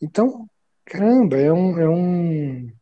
Então, 0.00 0.48
caramba, 0.84 1.36
é 1.36 1.52
um, 1.52 1.78
é 1.78 1.88
um 1.88 2.72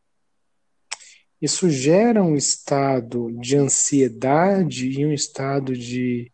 isso 1.41 1.69
gera 1.69 2.23
um 2.23 2.35
estado 2.35 3.31
de 3.41 3.57
ansiedade 3.57 4.89
e 4.89 5.05
um 5.05 5.13
estado 5.13 5.77
de, 5.77 6.33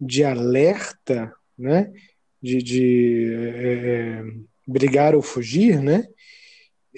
de 0.00 0.24
alerta, 0.24 1.32
né? 1.58 1.92
De, 2.42 2.62
de 2.62 3.34
é, 3.34 4.22
brigar 4.66 5.14
ou 5.14 5.22
fugir, 5.22 5.80
né? 5.80 6.06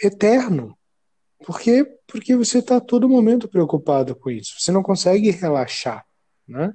Eterno, 0.01 0.76
porque, 1.47 1.85
porque 2.09 2.35
você 2.35 2.59
está 2.59 2.81
todo 2.81 3.09
momento 3.09 3.47
preocupado 3.47 4.17
com 4.17 4.29
isso. 4.29 4.57
Você 4.59 4.73
não 4.73 4.83
consegue 4.83 5.31
relaxar, 5.31 6.05
né? 6.47 6.73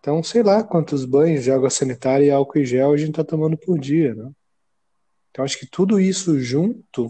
Então, 0.00 0.20
sei 0.20 0.42
lá 0.42 0.64
quantos 0.64 1.04
banhos 1.04 1.44
de 1.44 1.52
água 1.52 1.70
sanitária 1.70 2.24
e 2.26 2.30
álcool 2.30 2.58
em 2.58 2.64
gel 2.64 2.92
a 2.92 2.96
gente 2.96 3.10
está 3.10 3.22
tomando 3.22 3.56
por 3.56 3.78
dia, 3.78 4.12
né? 4.12 4.32
Então, 5.30 5.44
acho 5.44 5.56
que 5.56 5.66
tudo 5.66 6.00
isso 6.00 6.40
junto 6.40 7.08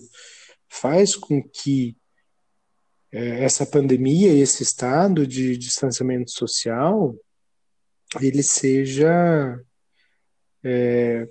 faz 0.68 1.16
com 1.16 1.42
que 1.42 1.96
é, 3.10 3.42
essa 3.42 3.64
pandemia 3.64 4.34
e 4.34 4.40
esse 4.40 4.62
estado 4.62 5.26
de 5.26 5.56
distanciamento 5.56 6.30
social 6.30 7.16
ele 8.20 8.42
seja 8.42 9.58
é, 10.62 11.26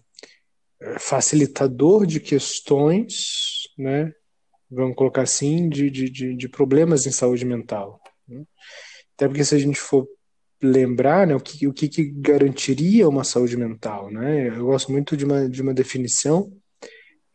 facilitador 0.98 2.08
de 2.08 2.20
questões, 2.20 3.68
né, 3.78 4.14
vamos 4.74 4.96
colocar 4.96 5.22
assim, 5.22 5.70
de, 5.70 5.90
de, 5.90 6.36
de, 6.36 6.50
problemas 6.50 7.06
em 7.06 7.12
saúde 7.12 7.46
mental. 7.46 8.02
Né? 8.28 8.44
Até 9.16 9.28
porque 9.28 9.44
se 9.44 9.56
a 9.56 9.60
gente 9.60 9.80
for 9.80 10.08
lembrar 10.62 11.28
né, 11.28 11.36
o, 11.36 11.40
que, 11.40 11.68
o 11.68 11.74
que, 11.74 11.88
que 11.88 12.04
garantiria 12.04 13.08
uma 13.08 13.24
saúde 13.24 13.58
mental, 13.58 14.10
né? 14.10 14.48
Eu 14.48 14.66
gosto 14.66 14.92
muito 14.92 15.16
de 15.18 15.26
uma, 15.26 15.50
de 15.50 15.62
uma 15.62 15.74
definição, 15.74 16.52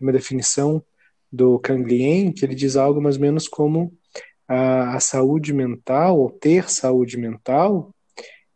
uma 0.01 0.13
definição 0.13 0.83
do 1.31 1.59
Canglien, 1.59 2.33
que 2.33 2.45
ele 2.45 2.55
diz 2.55 2.75
algo 2.75 3.03
mais 3.03 3.17
ou 3.17 3.23
menos 3.23 3.47
como 3.47 3.93
a, 4.49 4.97
a 4.97 5.01
saúde 5.01 5.53
mental, 5.53 6.19
ou 6.19 6.31
ter 6.31 6.71
saúde 6.71 7.19
mental, 7.19 7.95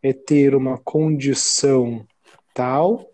é 0.03 0.13
ter 0.13 0.55
uma 0.55 0.79
condição 0.79 2.05
tal 2.55 3.07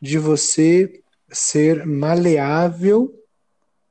de 0.00 0.16
você 0.16 1.02
ser 1.30 1.84
maleável 1.84 3.12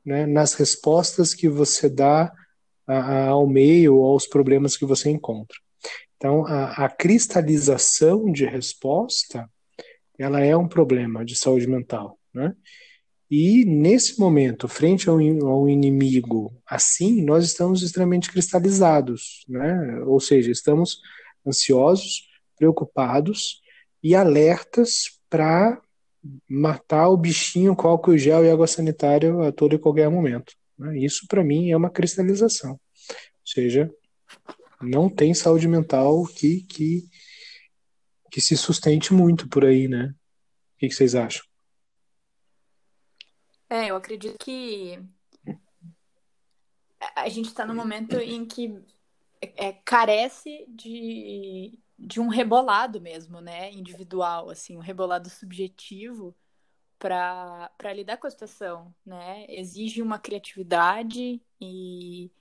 né, 0.09 0.25
nas 0.25 0.55
respostas 0.55 1.35
que 1.35 1.47
você 1.47 1.87
dá 1.87 2.33
a, 2.87 2.97
a, 2.97 3.27
ao 3.27 3.45
meio 3.45 3.95
ou 3.95 4.05
aos 4.13 4.25
problemas 4.25 4.75
que 4.75 4.83
você 4.83 5.07
encontra. 5.07 5.55
Então, 6.17 6.47
a, 6.47 6.85
a 6.85 6.89
cristalização 6.89 8.31
de 8.31 8.43
resposta, 8.43 9.47
ela 10.17 10.41
é 10.41 10.57
um 10.57 10.67
problema 10.67 11.23
de 11.23 11.35
saúde 11.35 11.67
mental, 11.67 12.17
né? 12.33 12.55
E 13.29 13.63
nesse 13.63 14.19
momento, 14.19 14.67
frente 14.67 15.07
ao, 15.07 15.19
ao 15.45 15.69
inimigo 15.69 16.51
assim, 16.65 17.23
nós 17.23 17.45
estamos 17.45 17.83
extremamente 17.83 18.31
cristalizados, 18.31 19.45
né? 19.47 20.01
Ou 20.07 20.19
seja, 20.19 20.49
estamos 20.49 20.99
ansiosos, 21.45 22.27
preocupados 22.57 23.61
e 24.01 24.15
alertas 24.15 25.19
para 25.29 25.79
matar 26.47 27.09
o 27.09 27.17
bichinho 27.17 27.75
com 27.75 27.87
álcool 27.87 28.17
gel 28.17 28.43
e 28.43 28.49
água 28.49 28.67
sanitária 28.67 29.33
a 29.47 29.51
todo 29.51 29.75
e 29.75 29.79
qualquer 29.79 30.09
momento. 30.09 30.53
Né? 30.77 30.99
Isso, 30.99 31.25
para 31.27 31.43
mim, 31.43 31.71
é 31.71 31.77
uma 31.77 31.89
cristalização. 31.89 32.71
Ou 32.71 33.17
seja, 33.45 33.91
não 34.81 35.09
tem 35.09 35.33
saúde 35.33 35.67
mental 35.67 36.25
que, 36.25 36.63
que, 36.63 37.03
que 38.31 38.41
se 38.41 38.55
sustente 38.55 39.13
muito 39.13 39.47
por 39.47 39.65
aí, 39.65 39.87
né? 39.87 40.13
O 40.75 40.79
que, 40.79 40.87
que 40.87 40.95
vocês 40.95 41.15
acham? 41.15 41.43
É, 43.69 43.87
eu 43.87 43.95
acredito 43.95 44.37
que 44.39 44.99
a 47.15 47.29
gente 47.29 47.47
está 47.47 47.65
no 47.65 47.75
momento 47.75 48.17
em 48.17 48.45
que 48.45 48.81
é, 49.41 49.73
carece 49.85 50.65
de, 50.67 51.77
de 51.99 52.21
um 52.21 52.29
rebolado 52.29 53.01
mesmo, 53.01 53.41
né? 53.41 53.71
Individual, 53.71 54.49
assim, 54.49 54.77
um 54.77 54.81
rebolado 54.81 55.29
subjetivo 55.29 56.33
para 56.97 57.93
lidar 57.93 58.17
com 58.17 58.27
a 58.27 58.31
situação, 58.31 58.93
né? 59.05 59.45
Exige 59.49 60.01
uma 60.01 60.17
criatividade 60.17 61.41
e, 61.59 62.31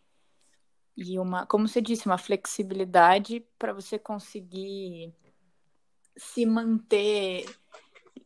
e 0.96 1.18
uma, 1.18 1.44
como 1.44 1.66
você 1.66 1.82
disse, 1.82 2.06
uma 2.06 2.18
flexibilidade 2.18 3.44
para 3.58 3.72
você 3.72 3.98
conseguir 3.98 5.12
se 6.16 6.46
manter 6.46 7.44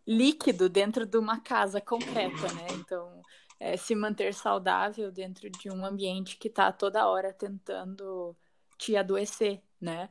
líquido 0.06 0.68
dentro 0.68 1.06
de 1.06 1.16
uma 1.16 1.40
casa 1.40 1.80
concreta, 1.80 2.52
né? 2.54 2.66
Então, 2.72 3.22
é, 3.58 3.76
se 3.76 3.94
manter 3.94 4.34
saudável 4.34 5.10
dentro 5.10 5.48
de 5.48 5.70
um 5.70 5.84
ambiente 5.84 6.36
que 6.36 6.48
está 6.48 6.70
toda 6.72 7.08
hora 7.08 7.32
tentando 7.32 8.36
te 8.76 8.96
adoecer, 8.96 9.62
né? 9.80 10.08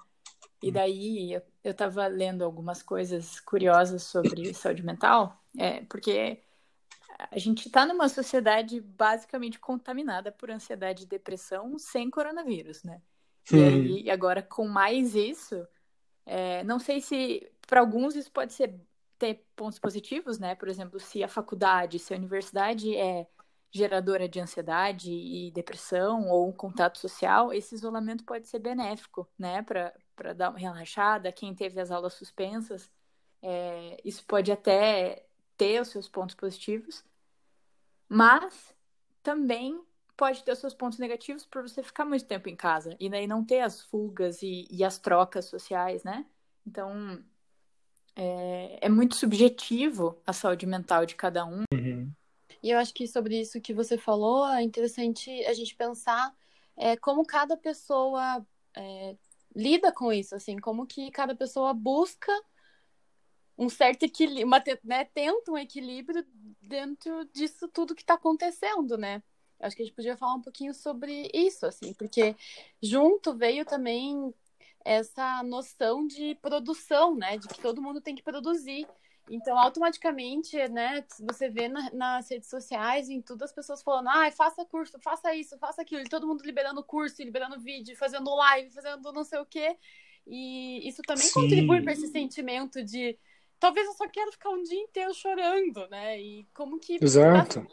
E 0.61 0.69
hum. 0.69 0.71
daí 0.71 1.33
eu, 1.33 1.41
eu 1.63 1.73
tava 1.73 2.05
lendo 2.07 2.43
algumas 2.43 2.83
coisas 2.83 3.39
curiosas 3.39 4.03
sobre 4.03 4.53
saúde 4.53 4.83
mental, 4.83 5.41
é, 5.57 5.81
porque 5.85 6.41
a 7.29 7.37
gente 7.37 7.67
está 7.67 7.85
numa 7.85 8.09
sociedade 8.09 8.79
basicamente 8.79 9.59
contaminada 9.59 10.31
por 10.31 10.49
ansiedade 10.49 11.03
e 11.03 11.07
depressão 11.07 11.77
sem 11.77 12.09
coronavírus, 12.09 12.83
né? 12.83 13.01
E 13.51 13.63
aí, 13.63 14.09
agora 14.09 14.41
com 14.41 14.67
mais 14.67 15.15
isso, 15.15 15.67
é, 16.25 16.63
não 16.63 16.79
sei 16.79 17.01
se 17.01 17.51
para 17.67 17.79
alguns 17.79 18.15
isso 18.15 18.31
pode 18.31 18.53
ser 18.53 18.79
ter 19.17 19.45
pontos 19.55 19.77
positivos, 19.77 20.39
né? 20.39 20.55
Por 20.55 20.67
exemplo, 20.67 20.99
se 20.99 21.23
a 21.23 21.27
faculdade, 21.27 21.99
se 21.99 22.13
a 22.13 22.17
universidade 22.17 22.95
é 22.95 23.27
geradora 23.71 24.27
de 24.27 24.39
ansiedade 24.39 25.11
e 25.11 25.51
depressão 25.51 26.27
ou 26.29 26.49
um 26.49 26.51
contato 26.51 26.97
social, 26.97 27.53
esse 27.53 27.75
isolamento 27.75 28.23
pode 28.25 28.47
ser 28.47 28.59
benéfico, 28.59 29.29
né, 29.39 29.61
para 29.61 29.93
dar 30.35 30.49
uma 30.49 30.59
relaxada. 30.59 31.31
Quem 31.31 31.53
teve 31.53 31.79
as 31.79 31.91
aulas 31.91 32.13
suspensas, 32.13 32.91
é, 33.41 33.99
isso 34.03 34.23
pode 34.25 34.51
até 34.51 35.25
ter 35.57 35.81
os 35.81 35.89
seus 35.89 36.07
pontos 36.07 36.35
positivos, 36.35 37.03
mas 38.07 38.75
também 39.23 39.81
pode 40.15 40.43
ter 40.43 40.51
os 40.51 40.59
seus 40.59 40.73
pontos 40.73 40.99
negativos 40.99 41.45
por 41.45 41.63
você 41.63 41.81
ficar 41.81 42.05
muito 42.05 42.25
tempo 42.25 42.47
em 42.47 42.55
casa 42.55 42.95
e 42.99 43.09
daí 43.09 43.25
não 43.25 43.43
ter 43.43 43.61
as 43.61 43.81
fugas 43.81 44.43
e, 44.43 44.67
e 44.69 44.83
as 44.83 44.99
trocas 44.99 45.45
sociais, 45.45 46.03
né? 46.03 46.25
Então, 46.65 47.23
é, 48.15 48.79
é, 48.81 48.89
muito 48.89 49.15
subjetivo 49.15 50.21
a 50.25 50.33
saúde 50.33 50.65
mental 50.65 51.05
de 51.05 51.15
cada 51.15 51.45
um. 51.45 51.63
Uhum. 51.73 52.11
E 52.61 52.69
eu 52.69 52.77
acho 52.77 52.93
que 52.93 53.07
sobre 53.07 53.39
isso 53.39 53.61
que 53.61 53.73
você 53.73 53.97
falou, 53.97 54.47
é 54.47 54.61
interessante 54.61 55.31
a 55.45 55.53
gente 55.53 55.75
pensar 55.75 56.31
é, 56.77 56.95
como 56.95 57.25
cada 57.25 57.57
pessoa 57.57 58.45
é, 58.75 59.15
lida 59.55 59.91
com 59.91 60.11
isso, 60.11 60.35
assim, 60.35 60.57
como 60.57 60.85
que 60.85 61.11
cada 61.11 61.35
pessoa 61.35 61.73
busca 61.73 62.31
um 63.57 63.69
certo 63.69 64.03
equilíbrio, 64.03 64.49
né, 64.83 65.05
tenta 65.05 65.51
um 65.51 65.57
equilíbrio 65.57 66.25
dentro 66.61 67.25
disso 67.33 67.67
tudo 67.67 67.95
que 67.95 68.01
está 68.01 68.15
acontecendo, 68.15 68.97
né? 68.97 69.21
Acho 69.59 69.75
que 69.75 69.83
a 69.83 69.85
gente 69.85 69.95
podia 69.95 70.17
falar 70.17 70.35
um 70.35 70.41
pouquinho 70.41 70.73
sobre 70.73 71.29
isso, 71.33 71.65
assim, 71.65 71.93
porque 71.93 72.35
junto 72.81 73.35
veio 73.35 73.63
também 73.63 74.33
essa 74.83 75.43
noção 75.43 76.07
de 76.07 76.35
produção, 76.35 77.15
né? 77.15 77.37
De 77.37 77.47
que 77.47 77.61
todo 77.61 77.81
mundo 77.81 78.01
tem 78.01 78.15
que 78.15 78.23
produzir. 78.23 78.87
Então, 79.33 79.57
automaticamente, 79.57 80.57
né, 80.67 81.05
você 81.21 81.49
vê 81.49 81.69
na, 81.69 81.89
nas 81.91 82.29
redes 82.29 82.49
sociais, 82.49 83.09
em 83.09 83.21
tudo, 83.21 83.43
as 83.43 83.53
pessoas 83.53 83.81
falando, 83.81 84.09
ah, 84.09 84.29
faça 84.29 84.65
curso, 84.65 84.99
faça 84.99 85.33
isso, 85.33 85.57
faça 85.57 85.81
aquilo, 85.81 86.01
e 86.01 86.09
todo 86.09 86.27
mundo 86.27 86.43
liberando 86.43 86.83
curso, 86.83 87.23
liberando 87.23 87.57
vídeo, 87.57 87.95
fazendo 87.95 88.35
live, 88.35 88.69
fazendo 88.71 89.13
não 89.13 89.23
sei 89.23 89.39
o 89.39 89.45
quê. 89.45 89.77
E 90.27 90.85
isso 90.85 91.01
também 91.03 91.27
Sim. 91.27 91.33
contribui 91.33 91.81
para 91.81 91.93
esse 91.93 92.07
sentimento 92.07 92.83
de 92.83 93.17
talvez 93.57 93.87
eu 93.87 93.93
só 93.93 94.05
quero 94.09 94.33
ficar 94.33 94.49
um 94.49 94.63
dia 94.63 94.79
inteiro 94.79 95.13
chorando, 95.13 95.87
né? 95.87 96.19
E 96.19 96.45
como 96.53 96.77
que 96.77 96.97
Exato. 97.01 97.61
Dá, 97.61 97.67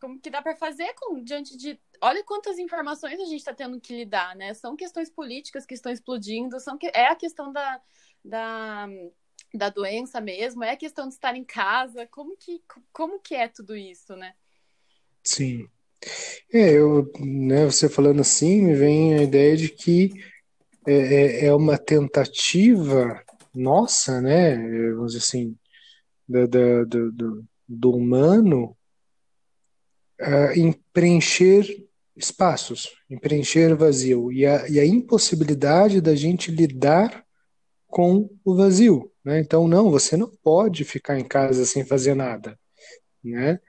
como 0.00 0.20
que 0.20 0.30
dá 0.30 0.40
para 0.40 0.54
fazer 0.54 0.94
com 0.94 1.20
diante 1.24 1.56
de 1.56 1.76
olha 2.00 2.22
quantas 2.22 2.56
informações 2.56 3.18
a 3.18 3.24
gente 3.24 3.40
está 3.40 3.52
tendo 3.52 3.80
que 3.80 3.96
lidar, 3.96 4.36
né? 4.36 4.54
São 4.54 4.76
questões 4.76 5.10
políticas 5.10 5.66
que 5.66 5.74
estão 5.74 5.90
explodindo, 5.90 6.60
são 6.60 6.78
que 6.78 6.86
é 6.94 7.06
a 7.08 7.16
questão 7.16 7.52
da, 7.52 7.82
da 8.24 8.88
da 9.54 9.70
doença 9.70 10.20
mesmo, 10.20 10.62
é 10.62 10.72
a 10.72 10.76
questão 10.76 11.08
de 11.08 11.14
estar 11.14 11.34
em 11.34 11.44
casa, 11.44 12.06
como 12.06 12.36
que, 12.36 12.62
como 12.92 13.20
que 13.20 13.34
é 13.34 13.48
tudo 13.48 13.76
isso, 13.76 14.14
né? 14.14 14.34
Sim. 15.24 15.68
É, 16.52 16.72
eu, 16.72 17.10
né, 17.18 17.64
você 17.64 17.88
falando 17.88 18.20
assim, 18.20 18.62
me 18.62 18.74
vem 18.74 19.14
a 19.14 19.22
ideia 19.22 19.56
de 19.56 19.68
que 19.68 20.10
é, 20.86 20.92
é, 20.92 21.44
é 21.46 21.54
uma 21.54 21.76
tentativa 21.76 23.22
nossa, 23.54 24.20
né, 24.20 24.56
vamos 24.92 25.12
dizer 25.12 25.24
assim, 25.24 25.56
da, 26.28 26.46
da, 26.46 26.84
do, 26.84 27.44
do, 27.66 27.90
humano 27.90 28.76
uh, 30.20 30.52
em 30.54 30.72
preencher 30.92 31.66
espaços, 32.14 32.90
em 33.08 33.18
preencher 33.18 33.74
vazio, 33.74 34.30
e 34.30 34.44
a, 34.44 34.68
e 34.68 34.78
a 34.78 34.86
impossibilidade 34.86 36.00
da 36.00 36.14
gente 36.14 36.50
lidar 36.50 37.24
com 37.86 38.28
o 38.44 38.54
vazio. 38.54 39.10
Né? 39.28 39.40
Então, 39.40 39.68
não, 39.68 39.90
você 39.90 40.16
não 40.16 40.30
pode 40.42 40.84
ficar 40.84 41.18
em 41.18 41.24
casa 41.24 41.66
sem 41.66 41.84
fazer 41.84 42.14
nada. 42.14 42.58
Né? 43.22 43.60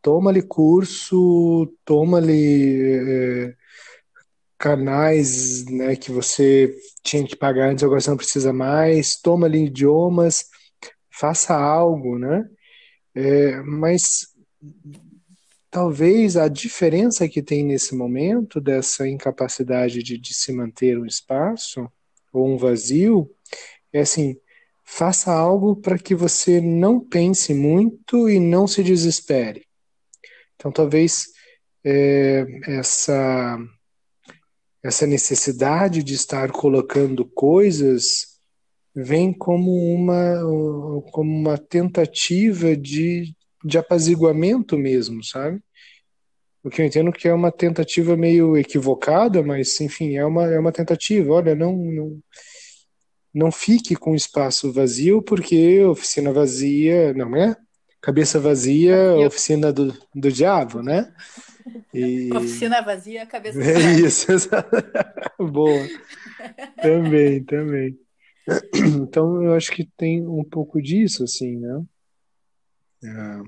Toma-lhe 0.00 0.40
curso, 0.40 1.66
toma-lhe 1.84 2.92
é, 2.96 3.54
canais 4.56 5.64
né, 5.66 5.96
que 5.96 6.12
você 6.12 6.72
tinha 7.02 7.26
que 7.26 7.34
pagar 7.34 7.70
antes, 7.70 7.82
agora 7.82 8.00
você 8.00 8.10
não 8.10 8.16
precisa 8.16 8.52
mais, 8.52 9.16
toma-lhe 9.20 9.64
idiomas, 9.64 10.44
faça 11.10 11.56
algo, 11.56 12.16
né? 12.16 12.48
É, 13.12 13.56
mas 13.62 14.28
talvez 15.68 16.36
a 16.36 16.46
diferença 16.46 17.28
que 17.28 17.42
tem 17.42 17.64
nesse 17.64 17.96
momento 17.96 18.60
dessa 18.60 19.08
incapacidade 19.08 20.04
de, 20.04 20.16
de 20.16 20.32
se 20.32 20.52
manter 20.52 20.96
um 20.96 21.04
espaço 21.04 21.90
ou 22.32 22.46
um 22.46 22.56
vazio 22.56 23.28
é 23.92 24.02
assim, 24.02 24.36
faça 24.90 25.32
algo 25.32 25.76
para 25.76 25.96
que 25.96 26.16
você 26.16 26.60
não 26.60 26.98
pense 27.00 27.54
muito 27.54 28.28
e 28.28 28.40
não 28.40 28.66
se 28.66 28.82
desespere. 28.82 29.64
Então, 30.56 30.72
talvez 30.72 31.26
é, 31.84 32.44
essa 32.66 33.56
essa 34.82 35.06
necessidade 35.06 36.02
de 36.02 36.14
estar 36.14 36.50
colocando 36.50 37.24
coisas 37.24 38.40
vem 38.94 39.32
como 39.32 39.70
uma 39.94 40.40
como 41.12 41.30
uma 41.30 41.56
tentativa 41.56 42.76
de, 42.76 43.32
de 43.64 43.78
apaziguamento 43.78 44.76
mesmo, 44.76 45.22
sabe? 45.22 45.60
O 46.64 46.68
que 46.68 46.82
eu 46.82 46.86
entendo 46.86 47.12
que 47.12 47.28
é 47.28 47.32
uma 47.32 47.52
tentativa 47.52 48.16
meio 48.16 48.56
equivocada, 48.56 49.42
mas 49.42 49.80
enfim, 49.80 50.16
é 50.16 50.26
uma, 50.26 50.46
é 50.46 50.58
uma 50.58 50.72
tentativa. 50.72 51.32
Olha, 51.32 51.54
não, 51.54 51.76
não 51.76 52.20
não 53.32 53.50
fique 53.52 53.94
com 53.94 54.14
espaço 54.14 54.72
vazio, 54.72 55.22
porque 55.22 55.82
oficina 55.84 56.32
vazia, 56.32 57.14
não 57.14 57.36
é? 57.36 57.56
Cabeça 58.00 58.40
vazia, 58.40 59.14
oficina 59.26 59.72
do, 59.72 59.94
do 60.14 60.32
diabo, 60.32 60.82
né? 60.82 61.12
E... 61.92 62.30
Oficina 62.34 62.80
vazia, 62.80 63.26
cabeça 63.26 63.60
É 63.60 63.92
isso, 64.00 64.26
boa. 65.38 65.86
também, 66.82 67.44
também. 67.44 67.98
Então 69.02 69.42
eu 69.44 69.54
acho 69.54 69.70
que 69.70 69.84
tem 69.96 70.26
um 70.26 70.42
pouco 70.42 70.80
disso, 70.82 71.22
assim, 71.22 71.58
né? 71.58 71.84
É. 73.04 73.42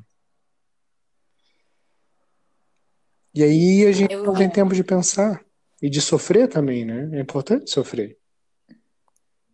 E 3.35 3.43
aí 3.43 3.87
a 3.87 3.93
gente 3.93 4.15
eu... 4.15 4.23
não 4.23 4.35
tem 4.35 4.49
tempo 4.49 4.75
de 4.75 4.85
pensar 4.85 5.43
e 5.81 5.89
de 5.89 6.01
sofrer 6.01 6.47
também, 6.49 6.85
né? 6.85 7.11
É 7.15 7.21
importante 7.21 7.71
sofrer. 7.71 8.17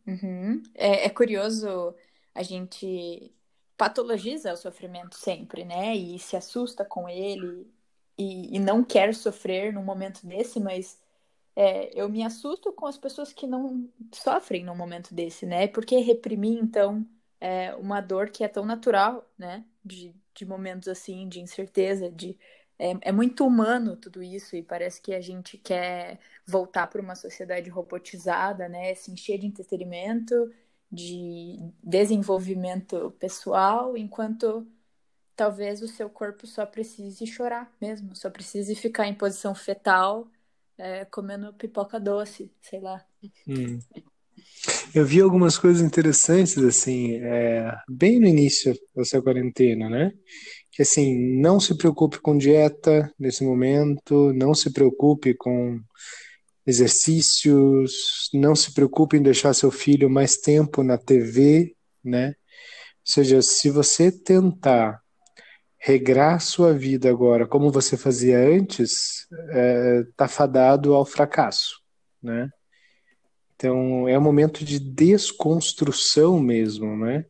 Uhum. 0.08 0.62
É, 0.74 1.04
é 1.04 1.10
curioso 1.10 1.94
a 2.34 2.42
gente 2.42 3.30
patologiza 3.76 4.52
o 4.54 4.56
sofrimento 4.56 5.14
sempre, 5.16 5.64
né? 5.64 5.94
E 5.94 6.18
se 6.18 6.34
assusta 6.34 6.84
com 6.84 7.08
ele 7.08 7.70
e, 8.16 8.56
e 8.56 8.58
não 8.58 8.82
quer 8.82 9.14
sofrer 9.14 9.72
num 9.72 9.84
momento 9.84 10.26
desse, 10.26 10.58
mas 10.58 10.98
é, 11.54 11.90
eu 12.00 12.08
me 12.08 12.22
assusto 12.24 12.72
com 12.72 12.86
as 12.86 12.96
pessoas 12.98 13.32
que 13.32 13.46
não 13.46 13.88
sofrem 14.14 14.64
num 14.64 14.76
momento 14.76 15.14
desse, 15.14 15.44
né? 15.46 15.68
Porque 15.68 15.98
reprimir, 15.98 16.58
então, 16.58 17.06
é 17.40 17.74
uma 17.76 18.00
dor 18.00 18.30
que 18.30 18.42
é 18.44 18.48
tão 18.48 18.64
natural, 18.64 19.28
né? 19.38 19.64
De, 19.84 20.14
de 20.34 20.46
momentos 20.46 20.88
assim, 20.88 21.28
de 21.28 21.40
incerteza, 21.40 22.10
de 22.10 22.38
é, 22.78 22.96
é 23.02 23.12
muito 23.12 23.46
humano 23.46 23.96
tudo 23.96 24.22
isso 24.22 24.54
e 24.54 24.62
parece 24.62 25.00
que 25.00 25.12
a 25.12 25.20
gente 25.20 25.58
quer 25.58 26.18
voltar 26.46 26.86
para 26.86 27.02
uma 27.02 27.14
sociedade 27.14 27.68
robotizada, 27.68 28.68
né? 28.68 28.94
Se 28.94 29.10
encher 29.10 29.38
de 29.38 29.46
entretenimento, 29.46 30.50
de 30.90 31.58
desenvolvimento 31.82 33.10
pessoal, 33.18 33.96
enquanto 33.96 34.66
talvez 35.34 35.82
o 35.82 35.88
seu 35.88 36.08
corpo 36.08 36.46
só 36.46 36.64
precise 36.64 37.26
chorar 37.26 37.72
mesmo, 37.80 38.14
só 38.14 38.30
precise 38.30 38.74
ficar 38.74 39.06
em 39.06 39.14
posição 39.14 39.54
fetal 39.54 40.28
é, 40.78 41.04
comendo 41.04 41.52
pipoca 41.54 41.98
doce, 41.98 42.50
sei 42.62 42.80
lá. 42.80 43.04
Hum. 43.46 43.78
Eu 44.94 45.04
vi 45.04 45.20
algumas 45.20 45.58
coisas 45.58 45.82
interessantes, 45.82 46.56
assim, 46.58 47.16
é, 47.16 47.76
bem 47.88 48.20
no 48.20 48.26
início 48.26 48.74
da 48.94 49.04
sua 49.04 49.22
quarentena, 49.22 49.90
né? 49.90 50.12
Que, 50.78 50.82
assim, 50.82 51.40
não 51.40 51.58
se 51.58 51.76
preocupe 51.76 52.20
com 52.20 52.38
dieta 52.38 53.12
nesse 53.18 53.42
momento, 53.42 54.32
não 54.32 54.54
se 54.54 54.72
preocupe 54.72 55.34
com 55.34 55.80
exercícios, 56.64 58.30
não 58.32 58.54
se 58.54 58.72
preocupe 58.72 59.16
em 59.16 59.22
deixar 59.22 59.52
seu 59.54 59.72
filho 59.72 60.08
mais 60.08 60.36
tempo 60.36 60.84
na 60.84 60.96
TV, 60.96 61.74
né? 62.04 62.28
Ou 62.28 63.12
seja, 63.12 63.42
se 63.42 63.70
você 63.70 64.12
tentar 64.12 65.02
regrar 65.80 66.40
sua 66.40 66.72
vida 66.72 67.10
agora 67.10 67.44
como 67.44 67.72
você 67.72 67.96
fazia 67.96 68.38
antes, 68.38 69.26
é, 69.50 70.04
tá 70.16 70.28
fadado 70.28 70.94
ao 70.94 71.04
fracasso, 71.04 71.80
né? 72.22 72.48
Então 73.56 74.08
é 74.08 74.16
um 74.16 74.22
momento 74.22 74.64
de 74.64 74.78
desconstrução 74.78 76.38
mesmo, 76.38 76.96
né? 76.98 77.24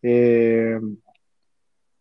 É, 0.00 0.78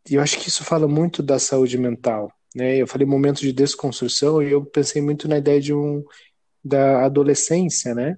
e 0.10 0.16
eu 0.16 0.22
acho 0.22 0.40
que 0.40 0.48
isso 0.48 0.64
fala 0.64 0.88
muito 0.88 1.22
da 1.22 1.40
saúde 1.40 1.78
mental, 1.78 2.32
né? 2.56 2.78
Eu 2.78 2.88
falei 2.88 3.06
momento 3.06 3.42
de 3.42 3.52
desconstrução 3.52 4.42
e 4.42 4.52
eu 4.52 4.66
pensei 4.66 5.02
muito 5.02 5.28
na 5.28 5.38
ideia 5.38 5.60
de 5.60 5.74
um 5.74 6.04
da 6.64 7.06
adolescência, 7.06 7.94
né? 7.94 8.18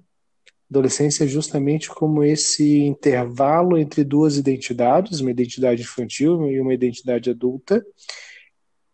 Adolescência 0.70 1.24
é 1.24 1.26
justamente 1.26 1.88
como 1.88 2.22
esse 2.22 2.78
intervalo 2.78 3.76
entre 3.76 4.04
duas 4.04 4.36
identidades, 4.36 5.20
uma 5.20 5.30
identidade 5.30 5.82
infantil 5.82 6.48
e 6.48 6.60
uma 6.60 6.72
identidade 6.72 7.28
adulta, 7.28 7.84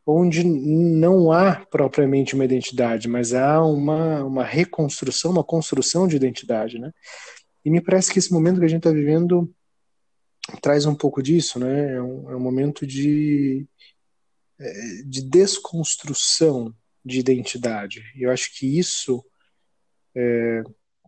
onde 0.07 0.43
não 0.45 1.31
há 1.33 1.67
propriamente 1.71 2.35
uma 2.35 2.45
identidade, 2.45 3.09
mas 3.09 3.35
há 3.35 3.63
uma, 3.63 4.25
uma 4.25 4.45
reconstrução, 4.45 5.33
uma 5.33 5.45
construção 5.45 6.09
de 6.09 6.17
identidade, 6.17 6.79
né? 6.79 6.93
E 7.65 7.71
me 7.71 7.81
parece 7.81 8.13
que 8.13 8.19
esse 8.21 8.33
momento 8.33 8.61
que 8.61 8.65
a 8.65 8.69
gente 8.69 8.87
está 8.87 8.93
vivendo 8.93 9.53
traz 10.61 10.87
um 10.87 10.95
pouco 10.95 11.23
disso, 11.23 11.59
né? 11.59 11.95
É 11.95 12.03
um, 12.03 12.31
é 12.31 12.37
um 12.37 12.41
momento 12.41 12.87
de, 12.87 13.67
é, 14.59 15.03
de 15.05 15.23
desconstrução 15.23 16.75
de 17.05 17.21
identidade. 17.21 18.03
E 18.17 18.23
eu 18.23 18.31
acho 18.31 18.57
que 18.57 18.79
isso 18.79 19.25
é, 20.15 20.63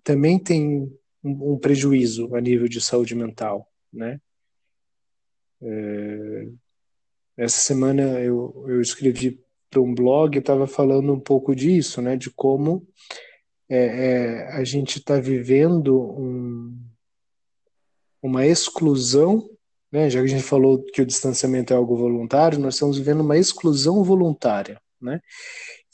também 0.05 0.39
tem 0.39 0.93
um, 1.25 1.53
um, 1.53 1.59
prejuízo 1.59 2.35
a 2.35 2.41
nível 2.41 2.69
de 2.69 2.81
saúde 2.81 3.15
mental, 3.15 3.71
né? 3.93 4.21
É, 5.61 6.49
essa 7.37 7.59
semana 7.59 8.03
eu, 8.21 8.65
eu 8.69 8.81
escrevi 8.81 9.41
para 9.71 9.81
um 9.81 9.95
blog, 9.95 10.35
eu 10.35 10.41
estava 10.41 10.67
falando 10.67 11.13
um 11.13 11.21
pouco 11.21 11.55
disso, 11.55 12.01
né? 12.01 12.17
De 12.17 12.31
como 12.31 12.87
é, 13.69 13.77
é, 13.77 14.53
a 14.53 14.65
gente 14.65 14.99
está 14.99 15.21
vivendo 15.21 16.01
um, 16.01 16.88
uma 18.23 18.47
exclusão, 18.47 19.49
né? 19.91 20.11
Já 20.11 20.21
que 20.21 20.27
a 20.27 20.29
gente 20.29 20.43
falou 20.43 20.83
que 20.83 21.03
o 21.03 21.07
distanciamento 21.07 21.73
é 21.73 21.77
algo 21.77 21.97
voluntário, 21.97 22.59
nós 22.59 22.75
estamos 22.75 22.99
vivendo 22.99 23.21
uma 23.21 23.39
exclusão 23.39 24.03
voluntária, 24.05 24.81
né? 25.01 25.21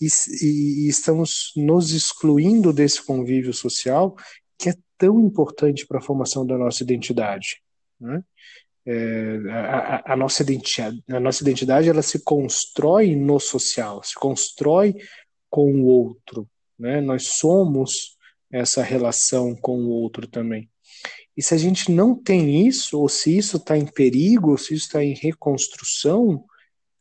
e, 0.00 0.06
e, 0.06 0.88
estamos 0.88 1.52
nos 1.56 1.92
excluindo 1.92 2.72
desse 2.72 3.04
convívio 3.04 3.52
social 3.52 4.16
que 4.58 4.70
é 4.70 4.74
tão 4.98 5.20
importante 5.20 5.86
para 5.86 5.98
a 5.98 6.02
formação 6.02 6.46
da 6.46 6.56
nossa 6.56 6.82
identidade. 6.82 7.60
Né? 8.00 8.22
É, 8.86 9.38
a, 9.50 10.12
a, 10.12 10.16
nossa 10.16 10.42
identidade, 10.42 11.02
a 11.08 11.20
nossa 11.20 11.42
identidade 11.42 11.88
ela 11.88 12.02
se 12.02 12.22
constrói 12.22 13.16
no 13.16 13.40
social, 13.40 14.02
se 14.02 14.14
constrói 14.14 14.94
com 15.50 15.72
o 15.72 15.86
outro. 15.86 16.48
Né? 16.78 17.00
Nós 17.00 17.36
somos 17.38 18.16
essa 18.50 18.82
relação 18.82 19.54
com 19.56 19.78
o 19.78 19.88
outro 19.88 20.26
também. 20.28 20.68
E 21.36 21.42
se 21.42 21.54
a 21.54 21.56
gente 21.58 21.90
não 21.90 22.14
tem 22.14 22.66
isso, 22.66 22.98
ou 22.98 23.08
se 23.08 23.36
isso 23.36 23.56
está 23.56 23.76
em 23.76 23.86
perigo, 23.86 24.52
ou 24.52 24.58
se 24.58 24.74
isso 24.74 24.86
está 24.86 25.02
em 25.02 25.14
reconstrução, 25.14 26.44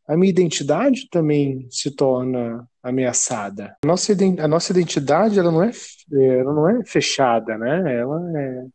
a 0.08 0.18
minha 0.18 0.30
identidade 0.30 1.08
também 1.10 1.68
se 1.70 1.92
torna 1.92 2.68
ameaçada. 2.82 3.78
A 3.84 3.88
nossa, 3.88 4.14
a 4.40 4.48
nossa 4.48 4.72
identidade 4.72 5.40
ela 5.40 5.52
não 5.52 5.64
é, 5.64 5.72
ela 6.12 6.54
não 6.54 6.70
é 6.70 6.86
fechada, 6.86 7.58
né? 7.58 8.00
Ela 8.00 8.40
é, 8.40 8.66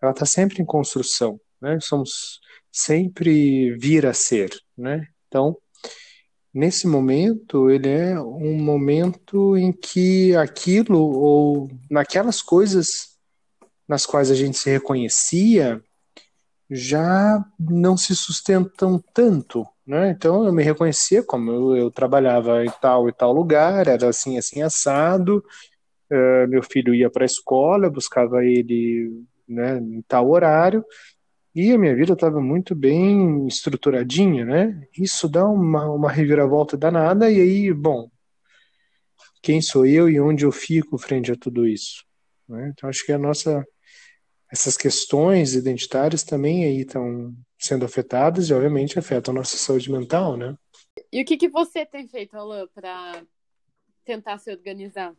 ela 0.00 0.12
está 0.12 0.24
sempre 0.24 0.62
em 0.62 0.64
construção, 0.64 1.38
né? 1.60 1.78
Somos 1.80 2.40
sempre 2.72 3.76
vir 3.76 4.06
a 4.06 4.14
ser, 4.14 4.50
né? 4.76 5.06
Então, 5.28 5.56
nesse 6.54 6.86
momento, 6.86 7.68
ele 7.70 7.88
é 7.88 8.20
um 8.20 8.62
momento 8.62 9.56
em 9.56 9.72
que 9.72 10.34
aquilo 10.36 11.00
ou 11.00 11.68
naquelas 11.90 12.40
coisas 12.40 13.15
nas 13.88 14.04
quais 14.06 14.30
a 14.30 14.34
gente 14.34 14.58
se 14.58 14.70
reconhecia 14.70 15.82
já 16.68 17.44
não 17.58 17.96
se 17.96 18.14
sustentam 18.14 19.02
tanto, 19.14 19.66
né? 19.86 20.10
Então 20.10 20.44
eu 20.44 20.52
me 20.52 20.64
reconhecia 20.64 21.22
como 21.22 21.50
eu, 21.50 21.76
eu, 21.76 21.90
trabalhava 21.90 22.64
em 22.64 22.70
tal 22.80 23.08
e 23.08 23.12
tal 23.12 23.32
lugar, 23.32 23.86
era 23.86 24.08
assim, 24.08 24.36
assim, 24.36 24.62
assado. 24.62 25.44
Uh, 26.10 26.48
meu 26.48 26.62
filho 26.62 26.94
ia 26.94 27.10
para 27.10 27.24
a 27.24 27.26
escola, 27.26 27.90
buscava 27.90 28.44
ele 28.44 29.24
né, 29.48 29.78
em 29.78 30.02
tal 30.02 30.30
horário, 30.30 30.84
e 31.54 31.72
a 31.72 31.78
minha 31.78 31.94
vida 31.96 32.12
estava 32.12 32.40
muito 32.40 32.74
bem 32.74 33.46
estruturadinha, 33.46 34.44
né? 34.44 34.86
Isso 34.98 35.28
dá 35.28 35.46
uma, 35.46 35.90
uma 35.90 36.10
reviravolta 36.10 36.76
danada, 36.76 37.30
e 37.30 37.40
aí, 37.40 37.72
bom, 37.72 38.10
quem 39.42 39.62
sou 39.62 39.86
eu 39.86 40.08
e 40.08 40.20
onde 40.20 40.44
eu 40.44 40.52
fico 40.52 40.98
frente 40.98 41.32
a 41.32 41.36
tudo 41.36 41.66
isso? 41.66 42.04
Né? 42.48 42.72
Então 42.72 42.88
acho 42.90 43.04
que 43.06 43.12
a 43.12 43.18
nossa 43.18 43.64
essas 44.50 44.76
questões 44.76 45.54
identitárias 45.54 46.22
também 46.22 46.64
aí 46.64 46.80
estão 46.80 47.34
sendo 47.58 47.84
afetadas 47.84 48.48
e 48.48 48.54
obviamente 48.54 48.98
afetam 48.98 49.32
a 49.32 49.38
nossa 49.38 49.56
saúde 49.56 49.90
mental, 49.90 50.36
né? 50.36 50.56
E 51.12 51.22
o 51.22 51.24
que, 51.24 51.36
que 51.36 51.48
você 51.48 51.84
tem 51.84 52.06
feito, 52.06 52.36
Alain, 52.36 52.66
para 52.74 53.22
tentar 54.04 54.38
se 54.38 54.50
organizar? 54.50 55.14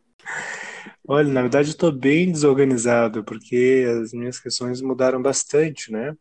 Olha, 1.08 1.32
na 1.32 1.42
verdade 1.42 1.70
estou 1.70 1.92
bem 1.92 2.32
desorganizado, 2.32 3.24
porque 3.24 3.86
as 4.02 4.14
minhas 4.14 4.40
questões 4.40 4.82
mudaram 4.82 5.22
bastante, 5.22 5.92
né? 5.92 6.16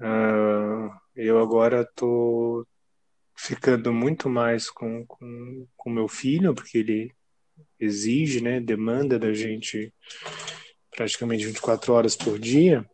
Uh, 0.00 0.90
eu 1.14 1.38
agora 1.38 1.82
estou 1.82 2.66
ficando 3.36 3.92
muito 3.92 4.28
mais 4.28 4.70
com, 4.70 5.04
com, 5.06 5.66
com 5.76 5.90
meu 5.90 6.08
filho, 6.08 6.54
porque 6.54 6.78
ele 6.78 7.14
exige, 7.78 8.42
né, 8.42 8.60
demanda 8.60 9.18
da 9.18 9.32
gente 9.32 9.92
praticamente 10.96 11.46
24 11.46 11.92
horas 11.92 12.16
por 12.16 12.38
dia 12.38 12.84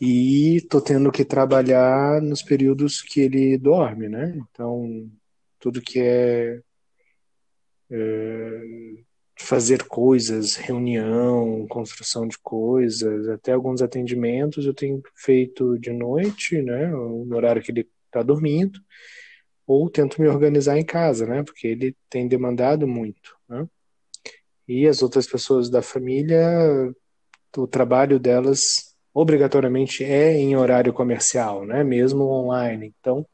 e 0.00 0.66
tô 0.68 0.80
tendo 0.80 1.12
que 1.12 1.24
trabalhar 1.24 2.20
nos 2.20 2.42
períodos 2.42 3.00
que 3.02 3.20
ele 3.20 3.56
dorme, 3.56 4.08
né? 4.08 4.36
Então, 4.50 5.10
tudo 5.58 5.80
que 5.80 6.00
é, 6.00 6.60
é 7.90 8.60
fazer 9.38 9.84
coisas, 9.84 10.56
reunião, 10.56 11.66
construção 11.68 12.26
de 12.26 12.38
coisas, 12.38 13.28
até 13.28 13.52
alguns 13.52 13.82
atendimentos 13.82 14.66
eu 14.66 14.74
tenho 14.74 15.02
feito 15.14 15.78
de 15.78 15.92
noite, 15.92 16.60
né? 16.62 16.88
No 16.88 17.36
horário 17.36 17.62
que 17.62 17.70
ele 17.70 17.88
está 18.06 18.22
dormindo, 18.22 18.80
ou 19.66 19.88
tento 19.90 20.20
me 20.20 20.28
organizar 20.28 20.78
em 20.78 20.84
casa, 20.84 21.26
né? 21.26 21.42
Porque 21.42 21.66
ele 21.66 21.96
tem 22.08 22.26
demandado 22.26 22.86
muito, 22.88 23.36
né? 23.48 23.68
E 24.70 24.86
as 24.86 25.02
outras 25.02 25.26
pessoas 25.26 25.68
da 25.68 25.82
família 25.82 26.94
o 27.56 27.66
trabalho 27.66 28.20
delas 28.20 28.94
obrigatoriamente 29.12 30.04
é 30.04 30.32
em 30.34 30.54
horário 30.56 30.92
comercial, 30.92 31.66
né? 31.66 31.82
Mesmo 31.82 32.22
online. 32.22 32.94
Então, 33.00 33.26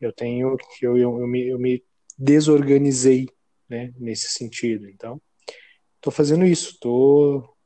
eu 0.00 0.12
tenho 0.12 0.56
eu, 0.82 0.96
eu, 0.98 1.20
eu, 1.20 1.28
me, 1.28 1.46
eu 1.46 1.60
me 1.60 1.84
desorganizei, 2.18 3.28
né? 3.68 3.92
Nesse 3.96 4.32
sentido. 4.32 4.88
Então, 4.88 5.22
estou 5.94 6.12
fazendo 6.12 6.44
isso, 6.44 6.72
estou 6.72 7.56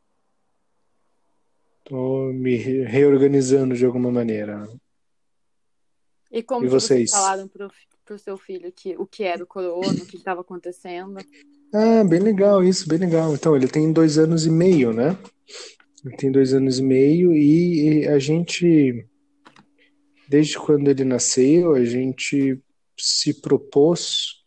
tô 1.84 2.30
me 2.34 2.56
reorganizando 2.56 3.74
de 3.74 3.86
alguma 3.86 4.12
maneira. 4.12 4.68
E 6.30 6.42
como 6.42 6.66
E 6.66 6.68
vocês? 6.68 7.10
vocês 7.10 7.10
falaram 7.10 7.48
pro, 7.48 7.70
pro 8.04 8.18
seu 8.18 8.36
filho 8.36 8.70
que, 8.70 8.94
o 8.98 9.06
que 9.06 9.24
era 9.24 9.42
o 9.42 9.46
corona, 9.46 9.94
o 10.02 10.06
que 10.06 10.18
estava 10.18 10.42
acontecendo? 10.42 11.16
Ah, 11.74 12.04
bem 12.04 12.20
legal 12.20 12.62
isso, 12.62 12.86
bem 12.86 12.98
legal. 12.98 13.32
Então, 13.34 13.56
ele 13.56 13.66
tem 13.66 13.90
dois 13.92 14.18
anos 14.18 14.44
e 14.44 14.50
meio, 14.50 14.92
né? 14.92 15.16
Ele 16.04 16.16
tem 16.16 16.30
dois 16.30 16.52
anos 16.52 16.78
e 16.78 16.82
meio 16.82 17.32
e 17.32 18.06
a 18.08 18.18
gente, 18.18 19.06
desde 20.28 20.58
quando 20.58 20.88
ele 20.88 21.02
nasceu, 21.04 21.74
a 21.74 21.82
gente 21.82 22.60
se 22.98 23.40
propôs 23.40 24.42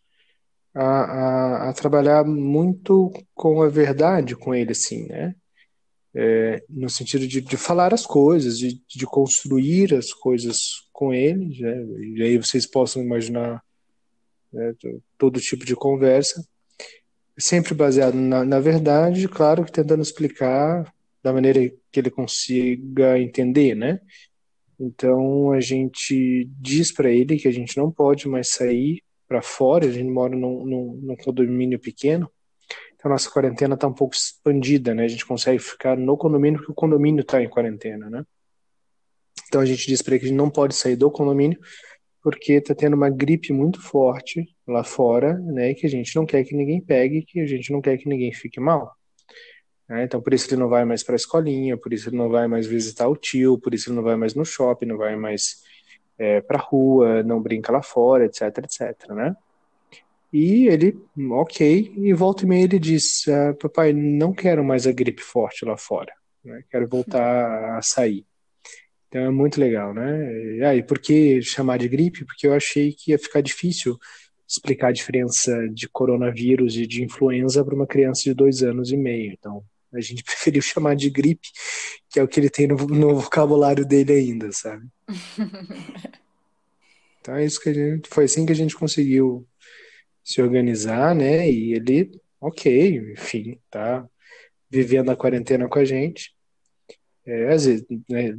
a, 0.76 0.84
a, 0.84 1.70
a 1.70 1.74
trabalhar 1.74 2.24
muito 2.26 3.12
com 3.34 3.64
a 3.64 3.70
verdade 3.70 4.36
com 4.36 4.54
ele, 4.54 4.74
assim, 4.74 5.08
né? 5.08 5.34
É, 6.14 6.64
no 6.70 6.90
sentido 6.90 7.28
de, 7.28 7.42
de 7.42 7.58
falar 7.58 7.94
as 7.94 8.06
coisas, 8.06 8.58
de, 8.60 8.80
de 8.88 9.06
construir 9.06 9.96
as 9.96 10.14
coisas 10.14 10.88
com 10.94 11.12
ele, 11.12 11.60
né? 11.60 11.86
E 12.18 12.22
aí 12.22 12.38
vocês 12.38 12.68
possam 12.68 13.02
imaginar 13.02 13.64
né, 14.54 14.74
todo 15.18 15.42
tipo 15.42 15.66
de 15.66 15.76
conversa, 15.76 16.46
sempre 17.38 17.74
baseado 17.74 18.15
na, 18.15 18.45
na 18.45 18.60
verdade, 18.60 19.28
claro 19.28 19.65
que 19.65 19.71
tentando 19.71 20.02
explicar 20.02 20.93
da 21.24 21.34
maneira 21.34 21.60
que 21.91 22.00
ele 22.00 22.10
consiga 22.10 23.19
entender, 23.19 23.76
né? 23.76 24.00
Então 24.80 25.52
a 25.52 25.60
gente 25.60 26.50
diz 26.60 26.91
para 26.91 27.10
ele 27.10 27.38
que 27.38 27.48
a 27.48 27.52
gente 27.52 27.78
não 27.78 27.91
pode 27.91 28.28
mais 28.28 28.50
sair 28.50 29.02
para 29.28 29.41
fora, 29.41 29.86
a 29.86 29.91
gente 29.91 30.10
mora 30.10 30.36
num, 30.36 30.65
num, 30.65 31.00
num 31.02 31.15
condomínio 31.15 31.80
pequeno, 31.80 32.30
então 32.93 33.12
nossa 33.12 33.30
quarentena 33.30 33.76
está 33.76 33.88
um 33.88 33.93
pouco 33.93 34.15
expandida, 34.15 34.93
né? 34.93 35.06
A 35.06 35.08
gente 35.08 35.26
consegue 35.26 35.60
ficar 35.60 35.98
no 35.98 36.17
condomínio 36.17 36.60
porque 36.60 36.71
o 36.71 36.76
condomínio 36.76 37.21
está 37.21 37.41
em 37.41 37.50
quarentena, 37.50 38.10
né? 38.10 38.24
Então 39.48 39.62
a 39.62 39.65
gente 39.65 39.88
diz 39.88 40.02
para 40.02 40.13
ele 40.13 40.19
que 40.19 40.26
a 40.26 40.30
gente 40.30 40.38
não 40.38 40.50
pode 40.50 40.76
sair 40.76 40.95
do 40.95 41.12
condomínio 41.12 41.60
porque 42.26 42.54
está 42.54 42.74
tendo 42.74 42.96
uma 42.96 43.08
gripe 43.08 43.54
muito 43.54 43.80
forte 43.80 44.52
lá 44.68 44.84
fora, 44.84 45.38
né? 45.38 45.76
Que 45.76 45.86
a 45.86 45.90
gente 45.90 46.16
não 46.16 46.26
quer 46.26 46.44
que 46.44 46.56
ninguém 46.56 46.82
pegue, 46.82 47.22
que 47.22 47.40
a 47.40 47.46
gente 47.46 47.72
não 47.72 47.80
quer 47.80 48.00
que 48.00 48.10
ninguém 48.10 48.34
fique 48.34 48.60
mal. 48.60 48.96
Né? 49.88 50.06
Então 50.06 50.20
por 50.20 50.34
isso 50.34 50.50
ele 50.50 50.60
não 50.60 50.68
vai 50.68 50.84
mais 50.86 51.04
para 51.04 51.14
a 51.14 51.16
escolinha, 51.18 51.78
por 51.78 51.94
isso 51.94 52.10
ele 52.10 52.18
não 52.18 52.28
vai 52.28 52.48
mais 52.48 52.66
visitar 52.66 53.08
o 53.08 53.16
tio, 53.16 53.60
por 53.60 53.76
isso 53.76 53.90
ele 53.90 53.98
não 53.98 54.02
vai 54.02 54.16
mais 54.16 54.34
no 54.34 54.44
shopping, 54.44 54.88
não 54.88 54.98
vai 54.98 55.16
mais 55.16 55.58
é, 56.18 56.42
para 56.42 56.58
rua, 56.58 57.22
não 57.22 57.40
brinca 57.40 57.72
lá 57.72 57.84
fora, 57.84 58.26
etc, 58.26 58.42
etc, 58.58 59.08
né? 59.12 59.36
E 60.34 60.68
ele, 60.68 61.00
ok, 61.30 61.94
e 61.96 62.12
volta 62.12 62.44
e 62.44 62.48
meia 62.48 62.64
ele 62.64 62.80
diz, 62.80 63.28
ah, 63.28 63.54
papai, 63.54 63.94
não 63.94 64.34
quero 64.34 64.66
mais 64.66 64.88
a 64.88 64.92
gripe 64.92 65.22
forte 65.22 65.64
lá 65.64 65.78
fora, 65.78 66.12
né? 66.44 66.64
quero 66.72 66.88
voltar 66.88 67.78
a 67.78 67.82
sair. 67.84 68.26
Então 69.08 69.22
é 69.22 69.30
muito 69.30 69.60
legal, 69.60 69.94
né? 69.94 70.58
E 70.58 70.63
aí, 70.63 70.84
por 70.84 71.00
que 71.00 71.41
chamar 71.41 71.78
de 71.78 71.88
gripe? 71.88 72.26
Porque 72.26 72.48
eu 72.48 72.54
achei 72.54 72.91
que 72.91 73.12
ia 73.12 73.20
ficar 73.20 73.41
difícil 73.41 73.98
explicar 74.48 74.89
a 74.89 74.91
diferença 74.94 75.68
de 75.70 75.88
coronavírus 75.89 76.78
e 76.78 76.86
de 76.86 77.04
influenza 77.04 77.63
para 77.63 77.76
uma 77.76 77.88
criança 77.88 78.24
de 78.24 78.34
dois 78.34 78.62
anos 78.62 78.91
e 78.91 78.98
meio. 78.98 79.34
Então 79.34 79.63
a 79.94 80.02
gente 80.02 80.24
preferiu 80.26 80.62
chamar 80.62 80.96
de 80.96 81.10
gripe, 81.10 81.48
que 82.10 82.20
é 82.20 82.24
o 82.24 82.28
que 82.28 82.39
ele 82.39 82.50
tem 82.50 82.68
no, 82.68 82.76
no 82.76 83.20
vocabulário 83.20 83.86
dele 83.86 84.13
ainda, 84.13 84.52
sabe? 84.52 84.88
Então 87.26 87.38
é 87.38 87.44
isso 87.44 87.60
que 87.60 87.70
a 87.70 87.74
gente, 87.74 88.08
foi 88.08 88.26
assim 88.26 88.46
que 88.46 88.52
a 88.52 88.56
gente 88.56 88.76
conseguiu 88.76 89.48
se 90.24 90.44
organizar, 90.44 91.15
né? 91.15 91.50
E 91.50 91.74
ele, 91.74 92.22
ok, 92.39 93.13
enfim, 93.13 93.60
tá 93.68 94.08
vivendo 94.70 95.10
a 95.10 95.15
quarentena 95.15 95.68
com 95.68 95.80
a 95.80 95.84
gente. 95.84 96.36
É, 97.26 97.52
às 97.52 97.65
vezes, 97.65 97.84
né, 98.08 98.38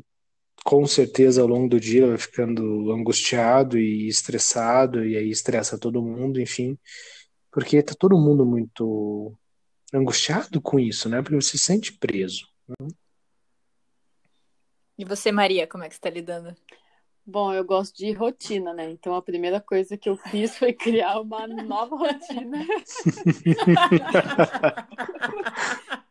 com 0.67 0.85
certeza 0.85 1.41
ao 1.41 1.47
longo 1.47 1.69
do 1.69 1.79
dia 1.79 2.01
ele 2.01 2.09
vai 2.09 2.19
ficando 2.19 2.91
angustiado 2.91 3.79
e 3.79 4.09
estressado, 4.09 5.07
e 5.07 5.17
aí 5.17 5.31
estressa 5.31 5.79
todo 5.79 6.03
mundo, 6.03 6.41
enfim, 6.41 6.77
porque 7.53 7.81
tá 7.85 7.95
todo 7.97 8.19
mundo 8.19 8.45
muito 8.45 9.33
angustiado 9.95 10.61
com 10.61 10.81
isso, 10.81 11.09
né? 11.09 11.23
Porque 11.23 11.37
você 11.37 11.51
se 11.51 11.59
sente 11.59 11.93
preso. 11.93 12.49
Né? 12.69 12.89
E 14.99 15.05
você, 15.05 15.31
Maria, 15.31 15.69
como 15.69 15.85
é 15.85 15.89
que 15.89 15.95
você 15.95 16.01
está 16.01 16.11
lidando? 16.11 16.53
Bom, 17.25 17.55
eu 17.55 17.65
gosto 17.65 17.97
de 17.97 18.11
rotina, 18.11 18.75
né? 18.75 18.91
Então 18.91 19.15
a 19.15 19.23
primeira 19.23 19.61
coisa 19.61 19.97
que 19.97 20.09
eu 20.09 20.17
fiz 20.17 20.59
foi 20.59 20.73
criar 20.73 21.21
uma 21.21 21.47
nova 21.47 21.95
rotina. 21.95 22.67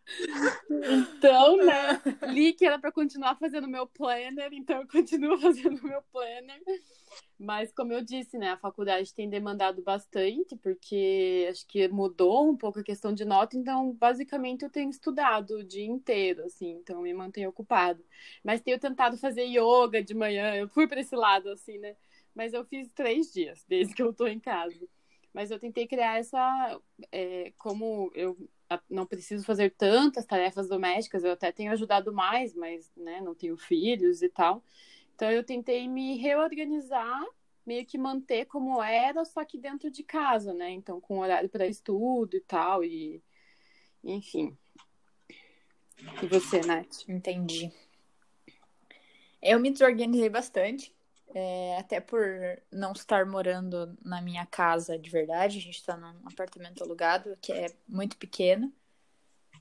Então, 0.70 1.58
né, 1.58 2.02
li 2.36 2.54
que 2.54 2.66
era 2.66 2.78
para 2.78 2.92
continuar 2.92 3.36
fazendo 3.36 3.68
meu 3.68 3.88
planner, 3.88 4.50
então 4.54 4.82
eu 4.82 4.88
continuo 4.88 5.38
fazendo 5.40 5.82
meu 5.84 6.02
planner. 6.12 6.62
Mas, 7.38 7.72
como 7.74 7.94
eu 7.94 8.02
disse, 8.02 8.38
né, 8.38 8.52
a 8.52 8.58
faculdade 8.58 9.14
tem 9.14 9.30
demandado 9.30 9.82
bastante, 9.82 10.56
porque 10.58 11.48
acho 11.50 11.66
que 11.68 11.88
mudou 11.88 12.50
um 12.50 12.58
pouco 12.58 12.80
a 12.80 12.84
questão 12.84 13.14
de 13.14 13.26
nota, 13.26 13.58
então, 13.58 13.94
basicamente, 13.94 14.64
eu 14.64 14.70
tenho 14.70 14.90
estudado 14.90 15.58
o 15.58 15.64
dia 15.64 15.86
inteiro, 15.86 16.44
assim, 16.44 16.72
então 16.72 17.02
me 17.02 17.14
mantenho 17.14 17.50
ocupado. 17.50 18.04
Mas 18.44 18.62
tenho 18.62 18.80
tentado 18.80 19.18
fazer 19.18 19.44
yoga 19.46 20.04
de 20.04 20.14
manhã, 20.14 20.56
eu 20.56 20.68
fui 20.70 20.88
para 20.88 21.02
esse 21.02 21.16
lado, 21.16 21.50
assim, 21.50 21.78
né? 21.78 21.96
Mas 22.34 22.54
eu 22.54 22.66
fiz 22.66 22.90
três 22.94 23.32
dias, 23.32 23.64
desde 23.68 23.94
que 23.96 24.02
eu 24.02 24.14
tô 24.14 24.28
em 24.28 24.40
casa. 24.40 24.88
Mas 25.34 25.52
eu 25.52 25.60
tentei 25.60 25.86
criar 25.88 26.18
essa. 26.18 26.80
É, 27.12 27.52
como 27.58 28.12
eu 28.16 28.38
não 28.90 29.06
preciso 29.06 29.46
fazer 29.46 29.72
tantas 29.72 30.26
tarefas 30.26 30.68
domésticas, 30.68 31.24
eu 31.24 31.32
até 31.32 31.52
tenho 31.52 31.72
ajudado 31.72 32.14
mais, 32.14 32.54
mas 32.54 32.92
né, 32.96 33.22
não 33.22 33.36
tenho 33.36 33.58
filhos 33.58 34.22
e 34.22 34.30
tal. 34.30 34.64
Então 35.16 35.32
eu 35.32 35.44
tentei 35.44 35.88
me 35.88 36.18
reorganizar, 36.18 37.24
meio 37.66 37.86
que 37.86 37.98
manter 37.98 38.46
como 38.46 38.82
era, 38.82 39.24
só 39.26 39.44
que 39.46 39.58
dentro 39.58 39.90
de 39.90 40.04
casa, 40.04 40.54
né? 40.54 40.72
Então 40.72 41.00
com 41.00 41.20
horário 41.20 41.50
para 41.50 41.68
estudo 41.68 42.36
e 42.36 42.42
tal, 42.42 42.84
e 42.84 43.22
enfim. 44.04 44.56
E 46.22 46.28
você, 46.28 46.62
Nath? 46.62 47.08
Entendi. 47.08 47.72
Eu 49.42 49.60
me 49.60 49.72
desorganizei 49.72 50.30
bastante, 50.30 50.95
é, 51.36 51.78
até 51.78 52.00
por 52.00 52.24
não 52.72 52.94
estar 52.94 53.26
morando 53.26 53.94
na 54.02 54.22
minha 54.22 54.46
casa 54.46 54.98
de 54.98 55.10
verdade. 55.10 55.58
A 55.58 55.62
gente 55.62 55.76
está 55.76 55.98
num 55.98 56.26
apartamento 56.26 56.82
alugado 56.82 57.38
que 57.42 57.52
é 57.52 57.68
muito 57.86 58.16
pequeno. 58.16 58.72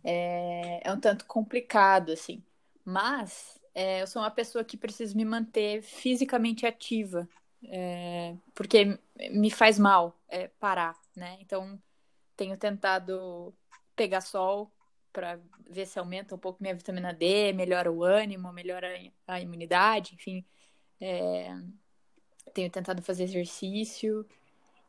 É, 0.04 0.88
é 0.88 0.92
um 0.92 1.00
tanto 1.00 1.26
complicado, 1.26 2.12
assim. 2.12 2.44
Mas 2.84 3.60
é, 3.74 4.02
eu 4.02 4.06
sou 4.06 4.22
uma 4.22 4.30
pessoa 4.30 4.62
que 4.64 4.76
precisa 4.76 5.16
me 5.16 5.24
manter 5.24 5.82
fisicamente 5.82 6.64
ativa, 6.64 7.28
é, 7.64 8.36
porque 8.54 8.96
me 9.32 9.50
faz 9.50 9.76
mal 9.76 10.16
é, 10.28 10.46
parar, 10.60 10.96
né? 11.16 11.38
Então, 11.40 11.82
tenho 12.36 12.56
tentado 12.56 13.52
pegar 13.96 14.20
sol 14.20 14.70
para 15.12 15.40
ver 15.68 15.86
se 15.86 15.98
aumenta 15.98 16.36
um 16.36 16.38
pouco 16.38 16.62
minha 16.62 16.74
vitamina 16.74 17.12
D, 17.12 17.52
melhora 17.52 17.90
o 17.90 18.04
ânimo, 18.04 18.52
melhora 18.52 18.88
a 19.26 19.40
imunidade, 19.40 20.14
enfim. 20.14 20.44
É, 21.00 21.54
tenho 22.52 22.70
tentado 22.70 23.02
fazer 23.02 23.24
exercício. 23.24 24.26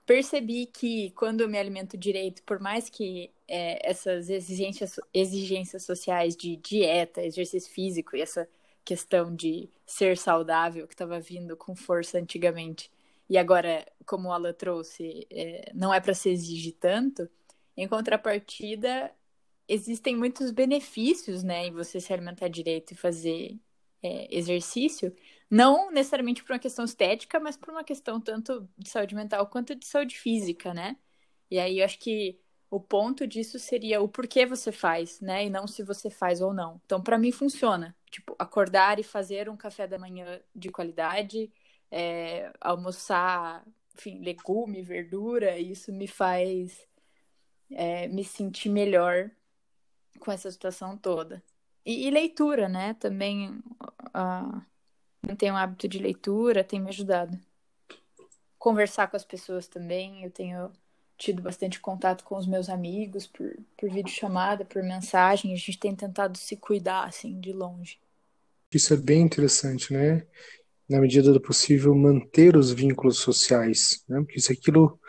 Percebi 0.06 0.68
que 0.68 1.12
quando 1.12 1.42
eu 1.42 1.50
me 1.50 1.58
alimento 1.58 1.98
direito, 1.98 2.44
por 2.44 2.60
mais 2.60 2.90
que 2.90 3.32
é, 3.48 3.90
essas 3.90 4.30
exigências, 4.30 5.00
exigências 5.14 5.84
sociais 5.84 6.36
de 6.36 6.58
dieta, 6.58 7.24
exercício 7.24 7.72
físico 7.72 8.16
e 8.16 8.22
essa 8.22 8.48
questão 8.84 9.36
de 9.36 9.70
ser 9.86 10.18
saudável 10.18 10.88
que 10.88 10.94
estava 10.94 11.20
vindo 11.20 11.58
com 11.58 11.76
força 11.76 12.20
antigamente, 12.20 12.92
e 13.30 13.38
agora, 13.38 13.86
como 14.06 14.30
o 14.30 14.32
Alan 14.32 14.54
trouxe, 14.54 15.28
é, 15.32 15.72
não 15.74 15.94
é 15.94 16.00
para 16.00 16.14
se 16.14 16.30
exigir 16.30 16.76
tanto, 16.80 17.28
em 17.76 17.88
contrapartida, 17.88 19.12
existem 19.68 20.16
muitos 20.16 20.52
benefícios 20.52 21.44
né, 21.44 21.68
em 21.68 21.72
você 21.72 22.00
se 22.00 22.14
alimentar 22.14 22.48
direito 22.48 22.92
e 22.92 22.96
fazer 22.96 23.60
é, 24.06 24.28
exercício, 24.36 25.16
não 25.50 25.92
necessariamente 25.92 26.44
por 26.44 26.54
uma 26.54 26.60
questão 26.60 26.86
estética, 26.86 27.40
mas 27.40 27.58
por 27.58 27.70
uma 27.70 27.84
questão 27.84 28.22
tanto 28.22 28.70
de 28.78 28.90
saúde 28.90 29.16
mental 29.16 29.48
quanto 29.48 29.76
de 29.76 29.86
saúde 29.88 30.18
física, 30.18 30.74
né? 30.74 30.98
E 31.50 31.60
aí 31.60 31.80
eu 31.80 31.86
acho 31.86 32.00
que 32.00 32.40
o 32.70 32.80
ponto 32.80 33.28
disso 33.28 33.60
seria 33.60 34.02
o 34.02 34.08
porquê 34.10 34.46
você 34.46 34.72
faz, 34.72 35.22
né? 35.22 35.46
E 35.46 35.50
não 35.50 35.68
se 35.68 35.84
você 35.84 36.10
faz 36.10 36.42
ou 36.42 36.54
não. 36.54 36.82
Então, 36.86 37.02
para 37.02 37.18
mim, 37.18 37.32
funciona. 37.32 37.96
Tipo, 38.12 38.36
acordar 38.40 39.00
e 39.00 39.04
fazer 39.04 39.50
um 39.50 39.58
café 39.58 39.88
da 39.88 39.98
manhã 40.00 40.42
de 40.54 40.70
qualidade, 40.70 41.52
é, 41.92 42.52
almoçar, 42.62 43.66
enfim, 43.96 44.20
legume, 44.22 44.82
verdura, 44.82 45.58
isso 45.60 45.92
me 45.94 46.08
faz 46.08 46.86
é, 47.72 48.08
me 48.08 48.24
sentir 48.24 48.70
melhor 48.70 49.32
com 50.20 50.32
essa 50.32 50.52
situação 50.52 50.98
toda. 50.98 51.44
E, 51.86 52.08
e 52.08 52.10
leitura, 52.10 52.68
né? 52.68 52.96
Também 52.96 53.50
uh, 53.50 54.62
manter 55.26 55.52
um 55.52 55.58
hábito 55.58 55.88
de 55.88 56.00
leitura 56.00 56.64
tem 56.64 56.80
me 56.80 56.90
ajudado. 56.90 57.40
Conversar 58.58 59.08
com 59.08 59.16
as 59.16 59.26
pessoas 59.26 59.68
também, 59.68 60.24
eu 60.24 60.32
tenho 60.32 60.72
tido 61.18 61.42
bastante 61.42 61.80
contato 61.80 62.24
com 62.24 62.36
os 62.36 62.48
meus 62.48 62.68
amigos 62.68 63.28
por, 63.28 63.56
por 63.78 63.90
videochamada, 63.90 64.66
por 64.66 64.84
mensagem, 64.84 65.54
a 65.54 65.56
gente 65.56 65.80
tem 65.80 65.96
tentado 65.96 66.38
se 66.38 66.58
cuidar, 66.58 67.06
assim, 67.06 67.40
de 67.40 67.54
longe. 67.54 68.00
Isso 68.74 68.94
é 68.94 68.98
bem 68.98 69.22
interessante, 69.22 69.94
né? 69.94 70.26
Na 70.90 71.00
medida 71.00 71.32
do 71.32 71.40
possível, 71.40 71.96
manter 71.96 72.58
os 72.58 72.72
vínculos 72.72 73.20
sociais, 73.20 74.04
né? 74.10 74.20
Porque 74.20 74.40
isso 74.40 74.52
é 74.52 74.56
aquilo 74.56 75.00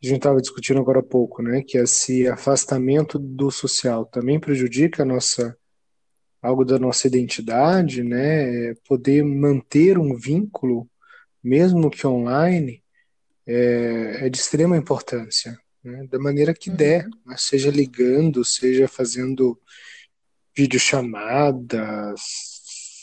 que 0.00 0.06
a 0.06 0.08
gente 0.08 0.18
estava 0.18 0.40
discutindo 0.40 0.80
agora 0.80 1.00
há 1.00 1.02
pouco, 1.02 1.42
né? 1.42 1.62
Que 1.62 1.78
esse 1.78 2.26
afastamento 2.26 3.18
do 3.18 3.50
social 3.50 4.04
também 4.06 4.40
prejudica 4.40 5.02
a 5.02 5.06
nossa 5.06 5.56
algo 6.44 6.62
da 6.62 6.78
nossa 6.78 7.06
identidade, 7.06 8.02
né? 8.02 8.74
Poder 8.86 9.24
manter 9.24 9.96
um 9.96 10.14
vínculo, 10.14 10.86
mesmo 11.42 11.90
que 11.90 12.06
online, 12.06 12.84
é, 13.46 14.26
é 14.26 14.28
de 14.28 14.36
extrema 14.36 14.76
importância, 14.76 15.58
né? 15.82 16.06
da 16.10 16.18
maneira 16.18 16.52
que 16.52 16.68
uhum. 16.68 16.76
der, 16.76 17.08
seja 17.36 17.70
ligando, 17.70 18.44
seja 18.44 18.86
fazendo 18.86 19.58
videochamadas, 20.54 22.20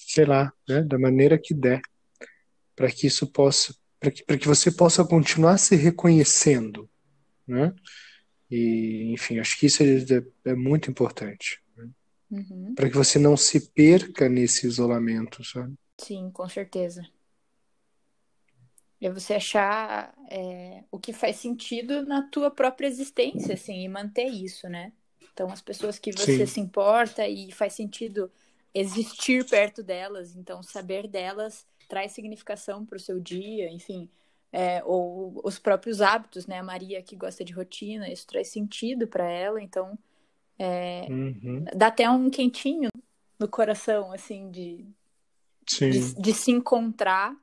sei 0.08 0.26
lá, 0.26 0.54
né? 0.70 0.84
da 0.84 1.00
maneira 1.00 1.36
que 1.38 1.56
der, 1.56 1.82
para 2.76 2.92
que 2.92 3.08
isso 3.08 3.26
possa, 3.26 3.76
para 4.00 4.12
que, 4.12 4.24
que 4.24 4.48
você 4.48 4.72
possa 4.72 5.04
continuar 5.04 5.58
se 5.58 5.76
reconhecendo, 5.76 6.88
né? 7.48 7.74
E, 8.50 9.14
enfim, 9.14 9.40
acho 9.40 9.58
que 9.58 9.66
isso 9.66 9.82
é, 9.82 10.52
é 10.52 10.54
muito 10.54 10.92
importante. 10.92 11.61
Uhum. 12.32 12.74
Para 12.74 12.90
que 12.90 12.96
você 12.96 13.20
não 13.20 13.36
se 13.36 13.60
perca 13.72 14.30
nesse 14.30 14.66
isolamento, 14.66 15.44
sabe? 15.44 15.76
Sim, 16.00 16.32
com 16.32 16.48
certeza. 16.48 17.06
É 19.02 19.10
você 19.10 19.34
achar 19.34 20.14
é, 20.30 20.84
o 20.92 21.00
que 21.00 21.12
faz 21.12 21.36
sentido 21.38 22.06
na 22.06 22.22
tua 22.30 22.52
própria 22.52 22.88
existência, 22.88 23.56
assim, 23.56 23.84
e 23.84 23.90
manter 23.90 24.28
isso, 24.28 24.70
né? 24.70 24.94
Então, 25.34 25.52
as 25.52 25.62
pessoas 25.62 25.98
que 25.98 26.12
você 26.12 26.46
Sim. 26.46 26.46
se 26.46 26.60
importa 26.60 27.28
e 27.28 27.52
faz 27.52 27.74
sentido 27.74 28.32
existir 28.74 29.44
perto 29.50 29.84
delas, 29.84 30.36
então 30.36 30.62
saber 30.62 31.08
delas 31.08 31.66
traz 31.90 32.12
significação 32.14 32.86
para 32.86 32.96
o 32.96 33.00
seu 33.00 33.20
dia, 33.20 33.70
enfim, 33.70 34.10
é, 34.52 34.84
ou 34.84 35.42
os 35.44 35.58
próprios 35.58 36.00
hábitos, 36.00 36.46
né? 36.46 36.60
A 36.60 36.64
Maria 36.64 37.02
que 37.02 37.16
gosta 37.16 37.44
de 37.44 37.54
rotina, 37.54 38.08
isso 38.08 38.28
traz 38.28 38.50
sentido 38.50 39.08
para 39.08 39.28
ela, 39.28 39.62
então 39.62 39.98
é, 40.58 41.08
uhum. 41.10 41.66
dá 41.76 41.88
até 41.88 42.10
um 42.10 42.30
quentinho 42.30 42.90
no 43.40 43.48
coração, 43.48 44.12
assim, 44.12 44.52
de, 44.52 44.86
de, 45.68 46.14
de, 46.16 46.34
se 46.34 46.52
encontrar 46.52 47.36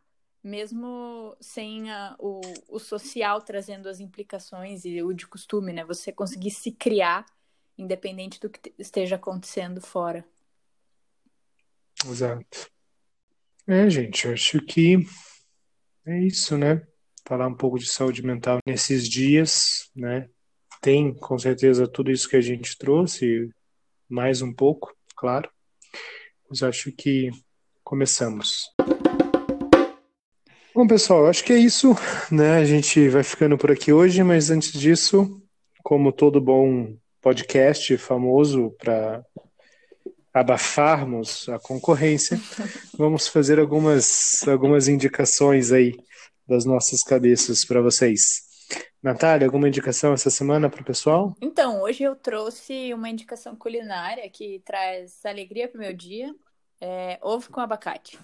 mesmo 0.42 1.36
sem 1.40 1.90
a, 1.90 2.14
o, 2.18 2.40
o 2.68 2.78
social 2.78 3.42
trazendo 3.42 3.88
as 3.88 4.00
implicações 4.00 4.84
e 4.84 5.02
o 5.02 5.12
de 5.12 5.26
costume, 5.26 5.72
né? 5.72 5.84
Você 5.84 6.12
conseguir 6.12 6.50
se 6.50 6.72
criar 6.72 7.26
independente 7.76 8.40
do 8.40 8.50
que 8.50 8.72
esteja 8.78 9.16
acontecendo 9.16 9.80
fora. 9.80 10.24
Exato. 12.04 12.70
É, 13.66 13.88
gente, 13.88 14.26
acho 14.28 14.60
que 14.62 14.96
é 16.06 16.18
isso, 16.20 16.56
né? 16.56 16.86
Falar 17.26 17.46
um 17.46 17.54
pouco 17.54 17.78
de 17.78 17.86
saúde 17.86 18.22
mental 18.22 18.58
nesses 18.66 19.08
dias, 19.08 19.90
né? 19.94 20.28
Tem, 20.80 21.12
com 21.12 21.38
certeza, 21.38 21.88
tudo 21.88 22.10
isso 22.10 22.28
que 22.28 22.36
a 22.36 22.40
gente 22.40 22.78
trouxe, 22.78 23.50
mais 24.08 24.42
um 24.42 24.52
pouco, 24.52 24.94
claro. 25.16 25.50
Mas 26.48 26.62
acho 26.62 26.92
que 26.92 27.30
começamos. 27.82 28.70
Bom, 30.74 30.86
pessoal, 30.86 31.26
acho 31.26 31.42
que 31.42 31.52
é 31.52 31.58
isso, 31.58 31.96
né? 32.30 32.58
A 32.58 32.64
gente 32.64 33.08
vai 33.08 33.24
ficando 33.24 33.58
por 33.58 33.72
aqui 33.72 33.92
hoje, 33.92 34.22
mas 34.22 34.50
antes 34.50 34.72
disso, 34.72 35.42
como 35.82 36.12
todo 36.12 36.40
bom 36.40 36.94
podcast 37.20 37.96
famoso 37.98 38.70
para 38.78 39.24
abafarmos 40.32 41.48
a 41.48 41.58
concorrência, 41.58 42.40
vamos 42.96 43.26
fazer 43.26 43.58
algumas, 43.58 44.46
algumas 44.46 44.86
indicações 44.86 45.72
aí 45.72 45.96
das 46.46 46.64
nossas 46.64 47.02
cabeças 47.02 47.64
para 47.64 47.82
vocês. 47.82 48.47
Natália, 49.02 49.46
alguma 49.46 49.68
indicação 49.68 50.12
essa 50.12 50.30
semana 50.30 50.68
para 50.68 50.82
o 50.82 50.84
pessoal? 50.84 51.34
Então, 51.40 51.82
hoje 51.82 52.02
eu 52.02 52.16
trouxe 52.16 52.92
uma 52.92 53.08
indicação 53.08 53.54
culinária 53.54 54.28
que 54.28 54.60
traz 54.64 55.24
alegria 55.24 55.68
para 55.68 55.78
o 55.78 55.80
meu 55.80 55.92
dia: 55.92 56.34
é, 56.80 57.18
ovo 57.22 57.50
com 57.50 57.60
abacate. 57.60 58.18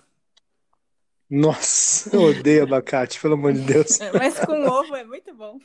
Nossa, 1.30 2.14
eu 2.14 2.22
odeio 2.22 2.64
abacate, 2.64 3.20
pelo 3.20 3.34
amor 3.34 3.53
de 3.53 3.61
Deus. 3.61 3.99
Mas 4.12 4.38
com 4.45 4.64
ovo 4.66 4.95
é 4.95 5.05
muito 5.05 5.32
bom. 5.34 5.59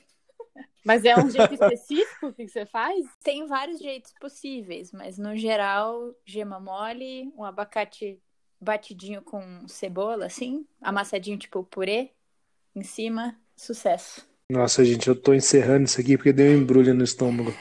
Mas 0.86 1.04
é 1.04 1.16
um 1.18 1.30
jeito 1.30 1.54
específico 1.54 2.34
que 2.34 2.48
você 2.48 2.66
faz? 2.66 3.06
Tem 3.24 3.46
vários 3.48 3.80
jeitos 3.80 4.14
possíveis, 4.20 4.92
mas 4.92 5.18
no 5.18 5.36
geral, 5.36 6.16
gema 6.26 6.60
mole, 6.60 7.32
um 7.36 7.44
abacate 7.44 8.20
batidinho 8.60 9.22
com 9.22 9.68
cebola, 9.68 10.26
assim, 10.26 10.66
amassadinho 10.82 11.38
tipo 11.38 11.64
purê, 11.64 12.12
em 12.76 12.84
cima, 12.84 13.40
sucesso. 13.56 14.29
Nossa, 14.52 14.84
gente, 14.84 15.08
eu 15.08 15.16
tô 15.16 15.34
encerrando 15.34 15.86
isso 15.86 16.02
aqui 16.02 16.18
porque 16.18 16.34
deu 16.34 16.52
um 16.52 16.62
embrulho 16.62 16.94
no 16.94 17.04
estômago. 17.04 17.54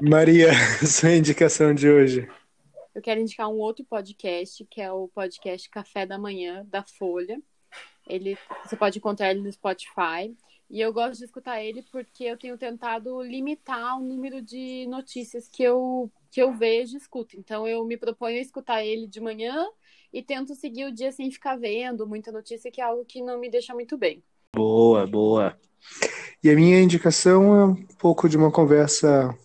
Maria, 0.00 0.50
sua 0.86 1.12
indicação 1.12 1.74
de 1.74 1.88
hoje 1.88 2.28
eu 2.96 3.02
quero 3.02 3.20
indicar 3.20 3.50
um 3.50 3.58
outro 3.58 3.84
podcast, 3.84 4.64
que 4.64 4.80
é 4.80 4.90
o 4.90 5.06
podcast 5.08 5.68
Café 5.68 6.06
da 6.06 6.18
Manhã, 6.18 6.64
da 6.64 6.82
Folha. 6.82 7.38
Ele, 8.08 8.38
você 8.64 8.74
pode 8.74 8.96
encontrar 8.96 9.30
ele 9.30 9.42
no 9.42 9.52
Spotify. 9.52 10.34
E 10.70 10.80
eu 10.80 10.94
gosto 10.94 11.18
de 11.18 11.26
escutar 11.26 11.62
ele 11.62 11.82
porque 11.92 12.24
eu 12.24 12.38
tenho 12.38 12.56
tentado 12.56 13.22
limitar 13.22 13.98
o 13.98 14.02
número 14.02 14.40
de 14.40 14.86
notícias 14.86 15.46
que 15.46 15.62
eu, 15.62 16.10
que 16.30 16.40
eu 16.40 16.54
vejo 16.54 16.94
e 16.94 16.96
escuto. 16.96 17.36
Então, 17.38 17.68
eu 17.68 17.84
me 17.84 17.98
proponho 17.98 18.38
a 18.38 18.40
escutar 18.40 18.82
ele 18.82 19.06
de 19.06 19.20
manhã 19.20 19.68
e 20.10 20.22
tento 20.22 20.54
seguir 20.54 20.86
o 20.86 20.92
dia 20.92 21.12
sem 21.12 21.30
ficar 21.30 21.56
vendo 21.56 22.06
muita 22.06 22.32
notícia, 22.32 22.70
que 22.70 22.80
é 22.80 22.84
algo 22.84 23.04
que 23.04 23.20
não 23.20 23.38
me 23.38 23.50
deixa 23.50 23.74
muito 23.74 23.98
bem. 23.98 24.24
Boa, 24.56 25.06
boa. 25.06 25.56
E 26.42 26.50
a 26.50 26.54
minha 26.54 26.80
indicação 26.80 27.54
é 27.54 27.64
um 27.66 27.86
pouco 27.98 28.28
de 28.28 28.36
uma 28.36 28.50
conversa 28.50 29.36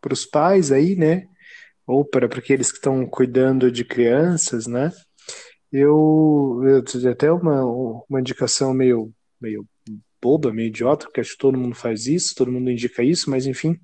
para 0.00 0.12
os 0.12 0.24
pais 0.24 0.70
aí, 0.70 0.94
né? 0.94 1.26
ou 1.86 2.04
para 2.04 2.26
aqueles 2.26 2.70
que 2.70 2.78
estão 2.78 3.06
cuidando 3.06 3.70
de 3.70 3.84
crianças, 3.84 4.66
né? 4.66 4.90
Eu, 5.70 6.60
eu 6.64 7.10
até 7.10 7.30
uma, 7.30 7.64
uma 7.64 8.20
indicação 8.20 8.74
meio, 8.74 9.12
meio 9.40 9.64
boba, 10.20 10.52
meio 10.52 10.68
idiota, 10.68 11.06
porque 11.06 11.20
acho 11.20 11.32
que 11.32 11.38
todo 11.38 11.58
mundo 11.58 11.76
faz 11.76 12.06
isso, 12.06 12.34
todo 12.34 12.50
mundo 12.50 12.70
indica 12.70 13.02
isso, 13.02 13.30
mas 13.30 13.46
enfim, 13.46 13.78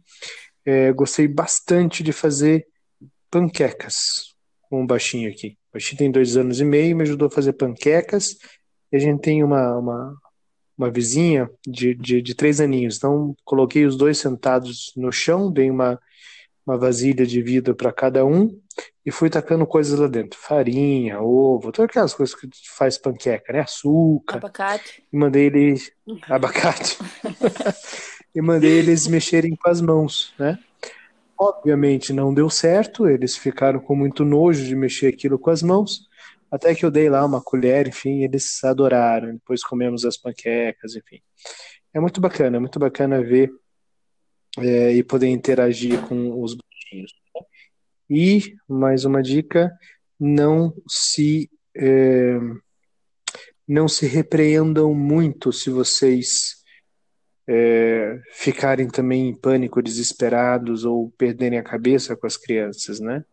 é, 0.64 0.92
gostei 0.92 1.28
bastante 1.28 2.02
de 2.02 2.12
fazer 2.12 2.66
panquecas 3.30 4.34
com 4.62 4.82
o 4.82 4.86
baixinho 4.86 5.30
aqui. 5.30 5.56
O 5.70 5.74
baixinho 5.74 5.98
tem 5.98 6.10
dois 6.10 6.36
anos 6.36 6.60
e 6.60 6.64
meio, 6.64 6.96
me 6.96 7.02
ajudou 7.02 7.28
a 7.28 7.30
fazer 7.30 7.52
panquecas, 7.52 8.36
e 8.90 8.96
a 8.96 8.98
gente 8.98 9.20
tem 9.20 9.44
uma, 9.44 9.78
uma, 9.78 10.16
uma 10.76 10.90
vizinha 10.90 11.50
de, 11.66 11.94
de, 11.94 12.22
de 12.22 12.34
três 12.34 12.60
aninhos, 12.60 12.96
então 12.96 13.36
coloquei 13.44 13.84
os 13.84 13.96
dois 13.96 14.18
sentados 14.18 14.92
no 14.96 15.12
chão, 15.12 15.52
dei 15.52 15.70
uma 15.70 15.98
uma 16.66 16.78
vasilha 16.78 17.26
de 17.26 17.42
vidro 17.42 17.74
para 17.74 17.92
cada 17.92 18.24
um 18.24 18.58
e 19.04 19.10
fui 19.10 19.28
tacando 19.28 19.66
coisas 19.66 19.98
lá 19.98 20.06
dentro. 20.06 20.38
Farinha, 20.38 21.20
ovo, 21.20 21.72
todas 21.72 21.90
aquelas 21.90 22.14
coisas 22.14 22.34
que 22.34 22.48
faz 22.76 22.96
panqueca, 22.96 23.52
né? 23.52 23.60
Açúcar. 23.60 24.36
Abacate. 24.36 25.02
E 25.12 25.16
mandei 25.16 25.46
eles. 25.46 25.92
Abacate. 26.28 26.98
e 28.34 28.40
mandei 28.40 28.78
eles 28.78 29.06
mexerem 29.08 29.56
com 29.56 29.68
as 29.68 29.80
mãos, 29.80 30.32
né? 30.38 30.58
Obviamente 31.38 32.12
não 32.12 32.32
deu 32.32 32.48
certo, 32.48 33.08
eles 33.08 33.36
ficaram 33.36 33.80
com 33.80 33.96
muito 33.96 34.24
nojo 34.24 34.64
de 34.64 34.76
mexer 34.76 35.08
aquilo 35.08 35.38
com 35.38 35.50
as 35.50 35.62
mãos. 35.62 36.08
Até 36.52 36.74
que 36.74 36.84
eu 36.84 36.90
dei 36.90 37.08
lá 37.08 37.24
uma 37.24 37.42
colher, 37.42 37.88
enfim, 37.88 38.22
eles 38.22 38.62
adoraram. 38.62 39.32
Depois 39.32 39.64
comemos 39.64 40.04
as 40.04 40.18
panquecas, 40.18 40.94
enfim. 40.94 41.18
É 41.94 41.98
muito 41.98 42.20
bacana, 42.20 42.58
é 42.58 42.60
muito 42.60 42.78
bacana 42.78 43.22
ver 43.22 43.50
é, 44.58 44.92
e 44.92 45.02
poder 45.02 45.28
interagir 45.28 46.00
com 46.02 46.42
os 46.42 46.54
bichinhos. 46.54 47.12
Né? 47.34 47.40
E, 48.10 48.54
mais 48.68 49.06
uma 49.06 49.22
dica, 49.22 49.72
não 50.20 50.74
se 50.86 51.50
é, 51.74 52.38
não 53.66 53.88
se 53.88 54.06
repreendam 54.06 54.94
muito 54.94 55.52
se 55.52 55.70
vocês 55.70 56.62
é, 57.48 58.20
ficarem 58.32 58.88
também 58.88 59.28
em 59.28 59.34
pânico, 59.34 59.82
desesperados 59.82 60.84
ou 60.84 61.10
perderem 61.16 61.58
a 61.58 61.62
cabeça 61.62 62.14
com 62.14 62.26
as 62.26 62.36
crianças, 62.36 63.00
né? 63.00 63.24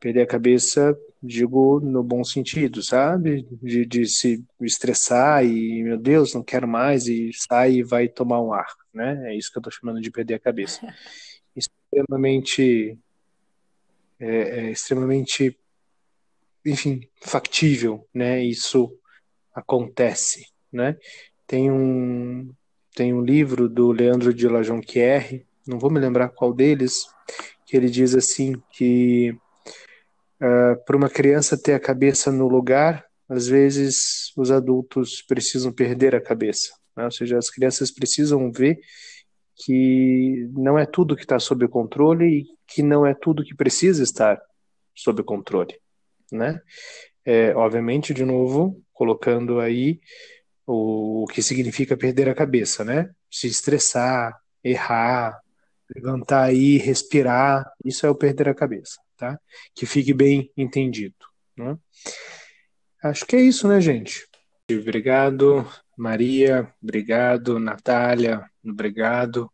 Perder 0.00 0.22
a 0.22 0.26
cabeça, 0.26 0.96
digo 1.24 1.80
no 1.80 2.02
bom 2.02 2.22
sentido, 2.22 2.82
sabe? 2.82 3.46
De, 3.62 3.84
de 3.86 4.06
se 4.06 4.44
estressar 4.60 5.44
e, 5.44 5.82
meu 5.82 5.98
Deus, 5.98 6.34
não 6.34 6.42
quero 6.42 6.68
mais, 6.68 7.06
e 7.06 7.30
sai 7.32 7.74
e 7.74 7.82
vai 7.82 8.08
tomar 8.08 8.40
um 8.42 8.52
ar 8.52 8.66
né? 8.94 9.32
É 9.32 9.36
isso 9.36 9.50
que 9.50 9.58
eu 9.58 9.60
estou 9.60 9.72
chamando 9.72 10.00
de 10.00 10.10
perder 10.10 10.34
a 10.34 10.40
cabeça. 10.40 10.80
Extremamente 11.56 12.98
é, 14.18 14.26
é 14.26 14.70
extremamente, 14.70 15.56
enfim, 16.64 17.08
factível, 17.20 18.08
né? 18.12 18.42
Isso 18.42 18.92
acontece, 19.54 20.48
né? 20.72 20.96
Tem 21.46 21.70
um 21.70 22.52
tem 22.92 23.12
um 23.12 23.22
livro 23.22 23.68
do 23.68 23.90
Leandro 23.90 24.32
de 24.32 24.48
La 24.48 24.62
Jonquière, 24.62 25.44
não 25.66 25.80
vou 25.80 25.90
me 25.90 25.98
lembrar 25.98 26.28
qual 26.28 26.52
deles, 26.52 27.06
que 27.66 27.76
ele 27.76 27.90
diz 27.90 28.14
assim 28.14 28.54
que 28.70 29.36
uh, 30.44 30.84
para 30.84 30.96
uma 30.96 31.08
criança 31.08 31.60
ter 31.60 31.72
a 31.72 31.80
cabeça 31.80 32.30
no 32.30 32.46
lugar, 32.46 33.04
às 33.28 33.46
vezes 33.46 34.32
os 34.36 34.50
adultos 34.50 35.22
precisam 35.22 35.72
perder 35.72 36.14
a 36.14 36.20
cabeça, 36.20 36.74
né? 36.96 37.04
ou 37.04 37.10
seja, 37.10 37.38
as 37.38 37.48
crianças 37.48 37.90
precisam 37.90 38.52
ver 38.52 38.78
que 39.56 40.48
não 40.52 40.78
é 40.78 40.84
tudo 40.84 41.16
que 41.16 41.22
está 41.22 41.38
sob 41.38 41.66
controle 41.68 42.26
e 42.26 42.46
que 42.66 42.82
não 42.82 43.06
é 43.06 43.14
tudo 43.14 43.44
que 43.44 43.54
precisa 43.54 44.02
estar 44.02 44.40
sob 44.94 45.22
controle, 45.22 45.74
né? 46.30 46.60
É, 47.24 47.54
obviamente, 47.54 48.12
de 48.12 48.24
novo, 48.24 48.82
colocando 48.92 49.60
aí 49.60 50.00
o, 50.66 51.22
o 51.22 51.26
que 51.26 51.42
significa 51.42 51.96
perder 51.96 52.28
a 52.28 52.34
cabeça, 52.34 52.84
né? 52.84 53.10
Se 53.30 53.46
estressar, 53.46 54.36
errar, 54.62 55.40
levantar 55.94 56.44
aí, 56.44 56.76
respirar, 56.76 57.64
isso 57.84 58.06
é 58.06 58.10
o 58.10 58.14
perder 58.14 58.48
a 58.48 58.54
cabeça, 58.54 59.00
tá? 59.16 59.38
Que 59.74 59.86
fique 59.86 60.14
bem 60.14 60.50
entendido, 60.56 61.16
né? 61.56 61.76
Acho 63.02 63.26
que 63.26 63.36
é 63.36 63.40
isso, 63.40 63.68
né, 63.68 63.80
gente? 63.80 64.26
Obrigado, 64.70 65.68
Maria, 65.96 66.72
obrigado, 66.82 67.58
Natália, 67.58 68.48
obrigado, 68.64 69.50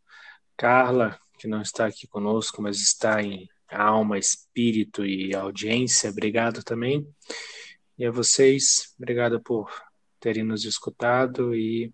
Carla, 0.57 1.19
que 1.39 1.49
não 1.49 1.61
está 1.61 1.87
aqui 1.87 2.07
conosco, 2.07 2.63
mas 2.63 2.81
está 2.81 3.21
em 3.23 3.49
alma, 3.69 4.19
espírito 4.19 5.05
e 5.05 5.35
audiência, 5.35 6.11
obrigado 6.11 6.63
também. 6.63 7.07
E 7.99 8.07
a 8.07 8.11
vocês, 8.11 8.95
obrigado 8.99 9.41
por 9.41 9.71
terem 10.21 10.45
nos 10.45 10.65
escutado 10.65 11.55
e, 11.55 11.93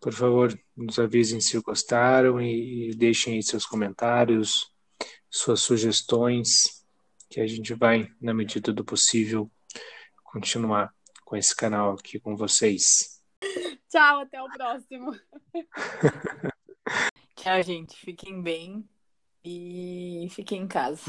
por 0.00 0.12
favor, 0.12 0.58
nos 0.76 0.98
avisem 0.98 1.40
se 1.40 1.58
gostaram 1.60 2.40
e, 2.40 2.94
deixem 2.94 3.34
aí 3.34 3.42
seus 3.42 3.64
comentários, 3.64 4.70
suas 5.30 5.60
sugestões, 5.60 6.84
que 7.30 7.40
a 7.40 7.46
gente 7.46 7.74
vai, 7.74 8.10
na 8.20 8.34
medida 8.34 8.72
do 8.72 8.84
possível, 8.84 9.50
continuar 10.22 10.94
com 11.24 11.36
esse 11.36 11.54
canal 11.54 11.92
aqui 11.92 12.20
com 12.20 12.36
vocês. 12.36 13.20
Tchau, 13.90 14.20
até 14.20 14.42
o 14.42 14.48
próximo. 14.50 15.18
Tchau, 17.36 17.62
gente. 17.62 17.96
Fiquem 17.96 18.42
bem 18.42 18.88
e 19.44 20.28
fiquem 20.30 20.62
em 20.62 20.68
casa. 20.68 21.02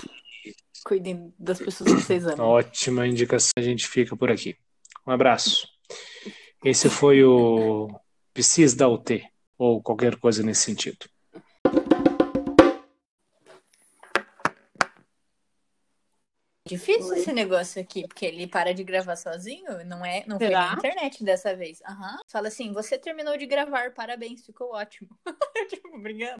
Cuidem 0.84 1.34
das 1.38 1.60
pessoas 1.60 1.94
que 1.94 2.02
vocês 2.02 2.26
amam. 2.26 2.46
Ótima 2.46 3.06
indicação. 3.06 3.52
A 3.58 3.62
gente 3.62 3.88
fica 3.88 4.16
por 4.16 4.32
aqui. 4.32 4.58
Um 5.06 5.12
abraço. 5.12 5.68
Esse 6.64 6.90
foi 6.90 7.24
o 7.24 7.90
Psis 8.34 8.74
da 8.74 8.88
UT, 8.88 9.24
ou 9.58 9.82
qualquer 9.82 10.16
coisa 10.18 10.44
nesse 10.44 10.62
sentido. 10.62 11.08
Difícil 16.68 17.12
Oi. 17.12 17.20
esse 17.20 17.32
negócio 17.32 17.82
aqui, 17.82 18.06
porque 18.06 18.26
ele 18.26 18.46
para 18.46 18.74
de 18.74 18.84
gravar 18.84 19.16
sozinho, 19.16 19.86
não 19.86 20.06
é, 20.06 20.26
não 20.28 20.38
Será? 20.38 20.68
foi 20.68 20.70
na 20.70 20.74
internet 20.74 21.24
dessa 21.24 21.56
vez. 21.56 21.80
Uhum. 21.88 22.18
Fala 22.28 22.50
assim, 22.50 22.74
você 22.74 22.98
terminou 22.98 23.38
de 23.38 23.46
gravar, 23.46 23.94
parabéns, 23.94 24.46
ficou 24.46 24.74
ótimo. 24.74 25.10
tipo, 25.70 25.88
obrigado. 25.96 26.36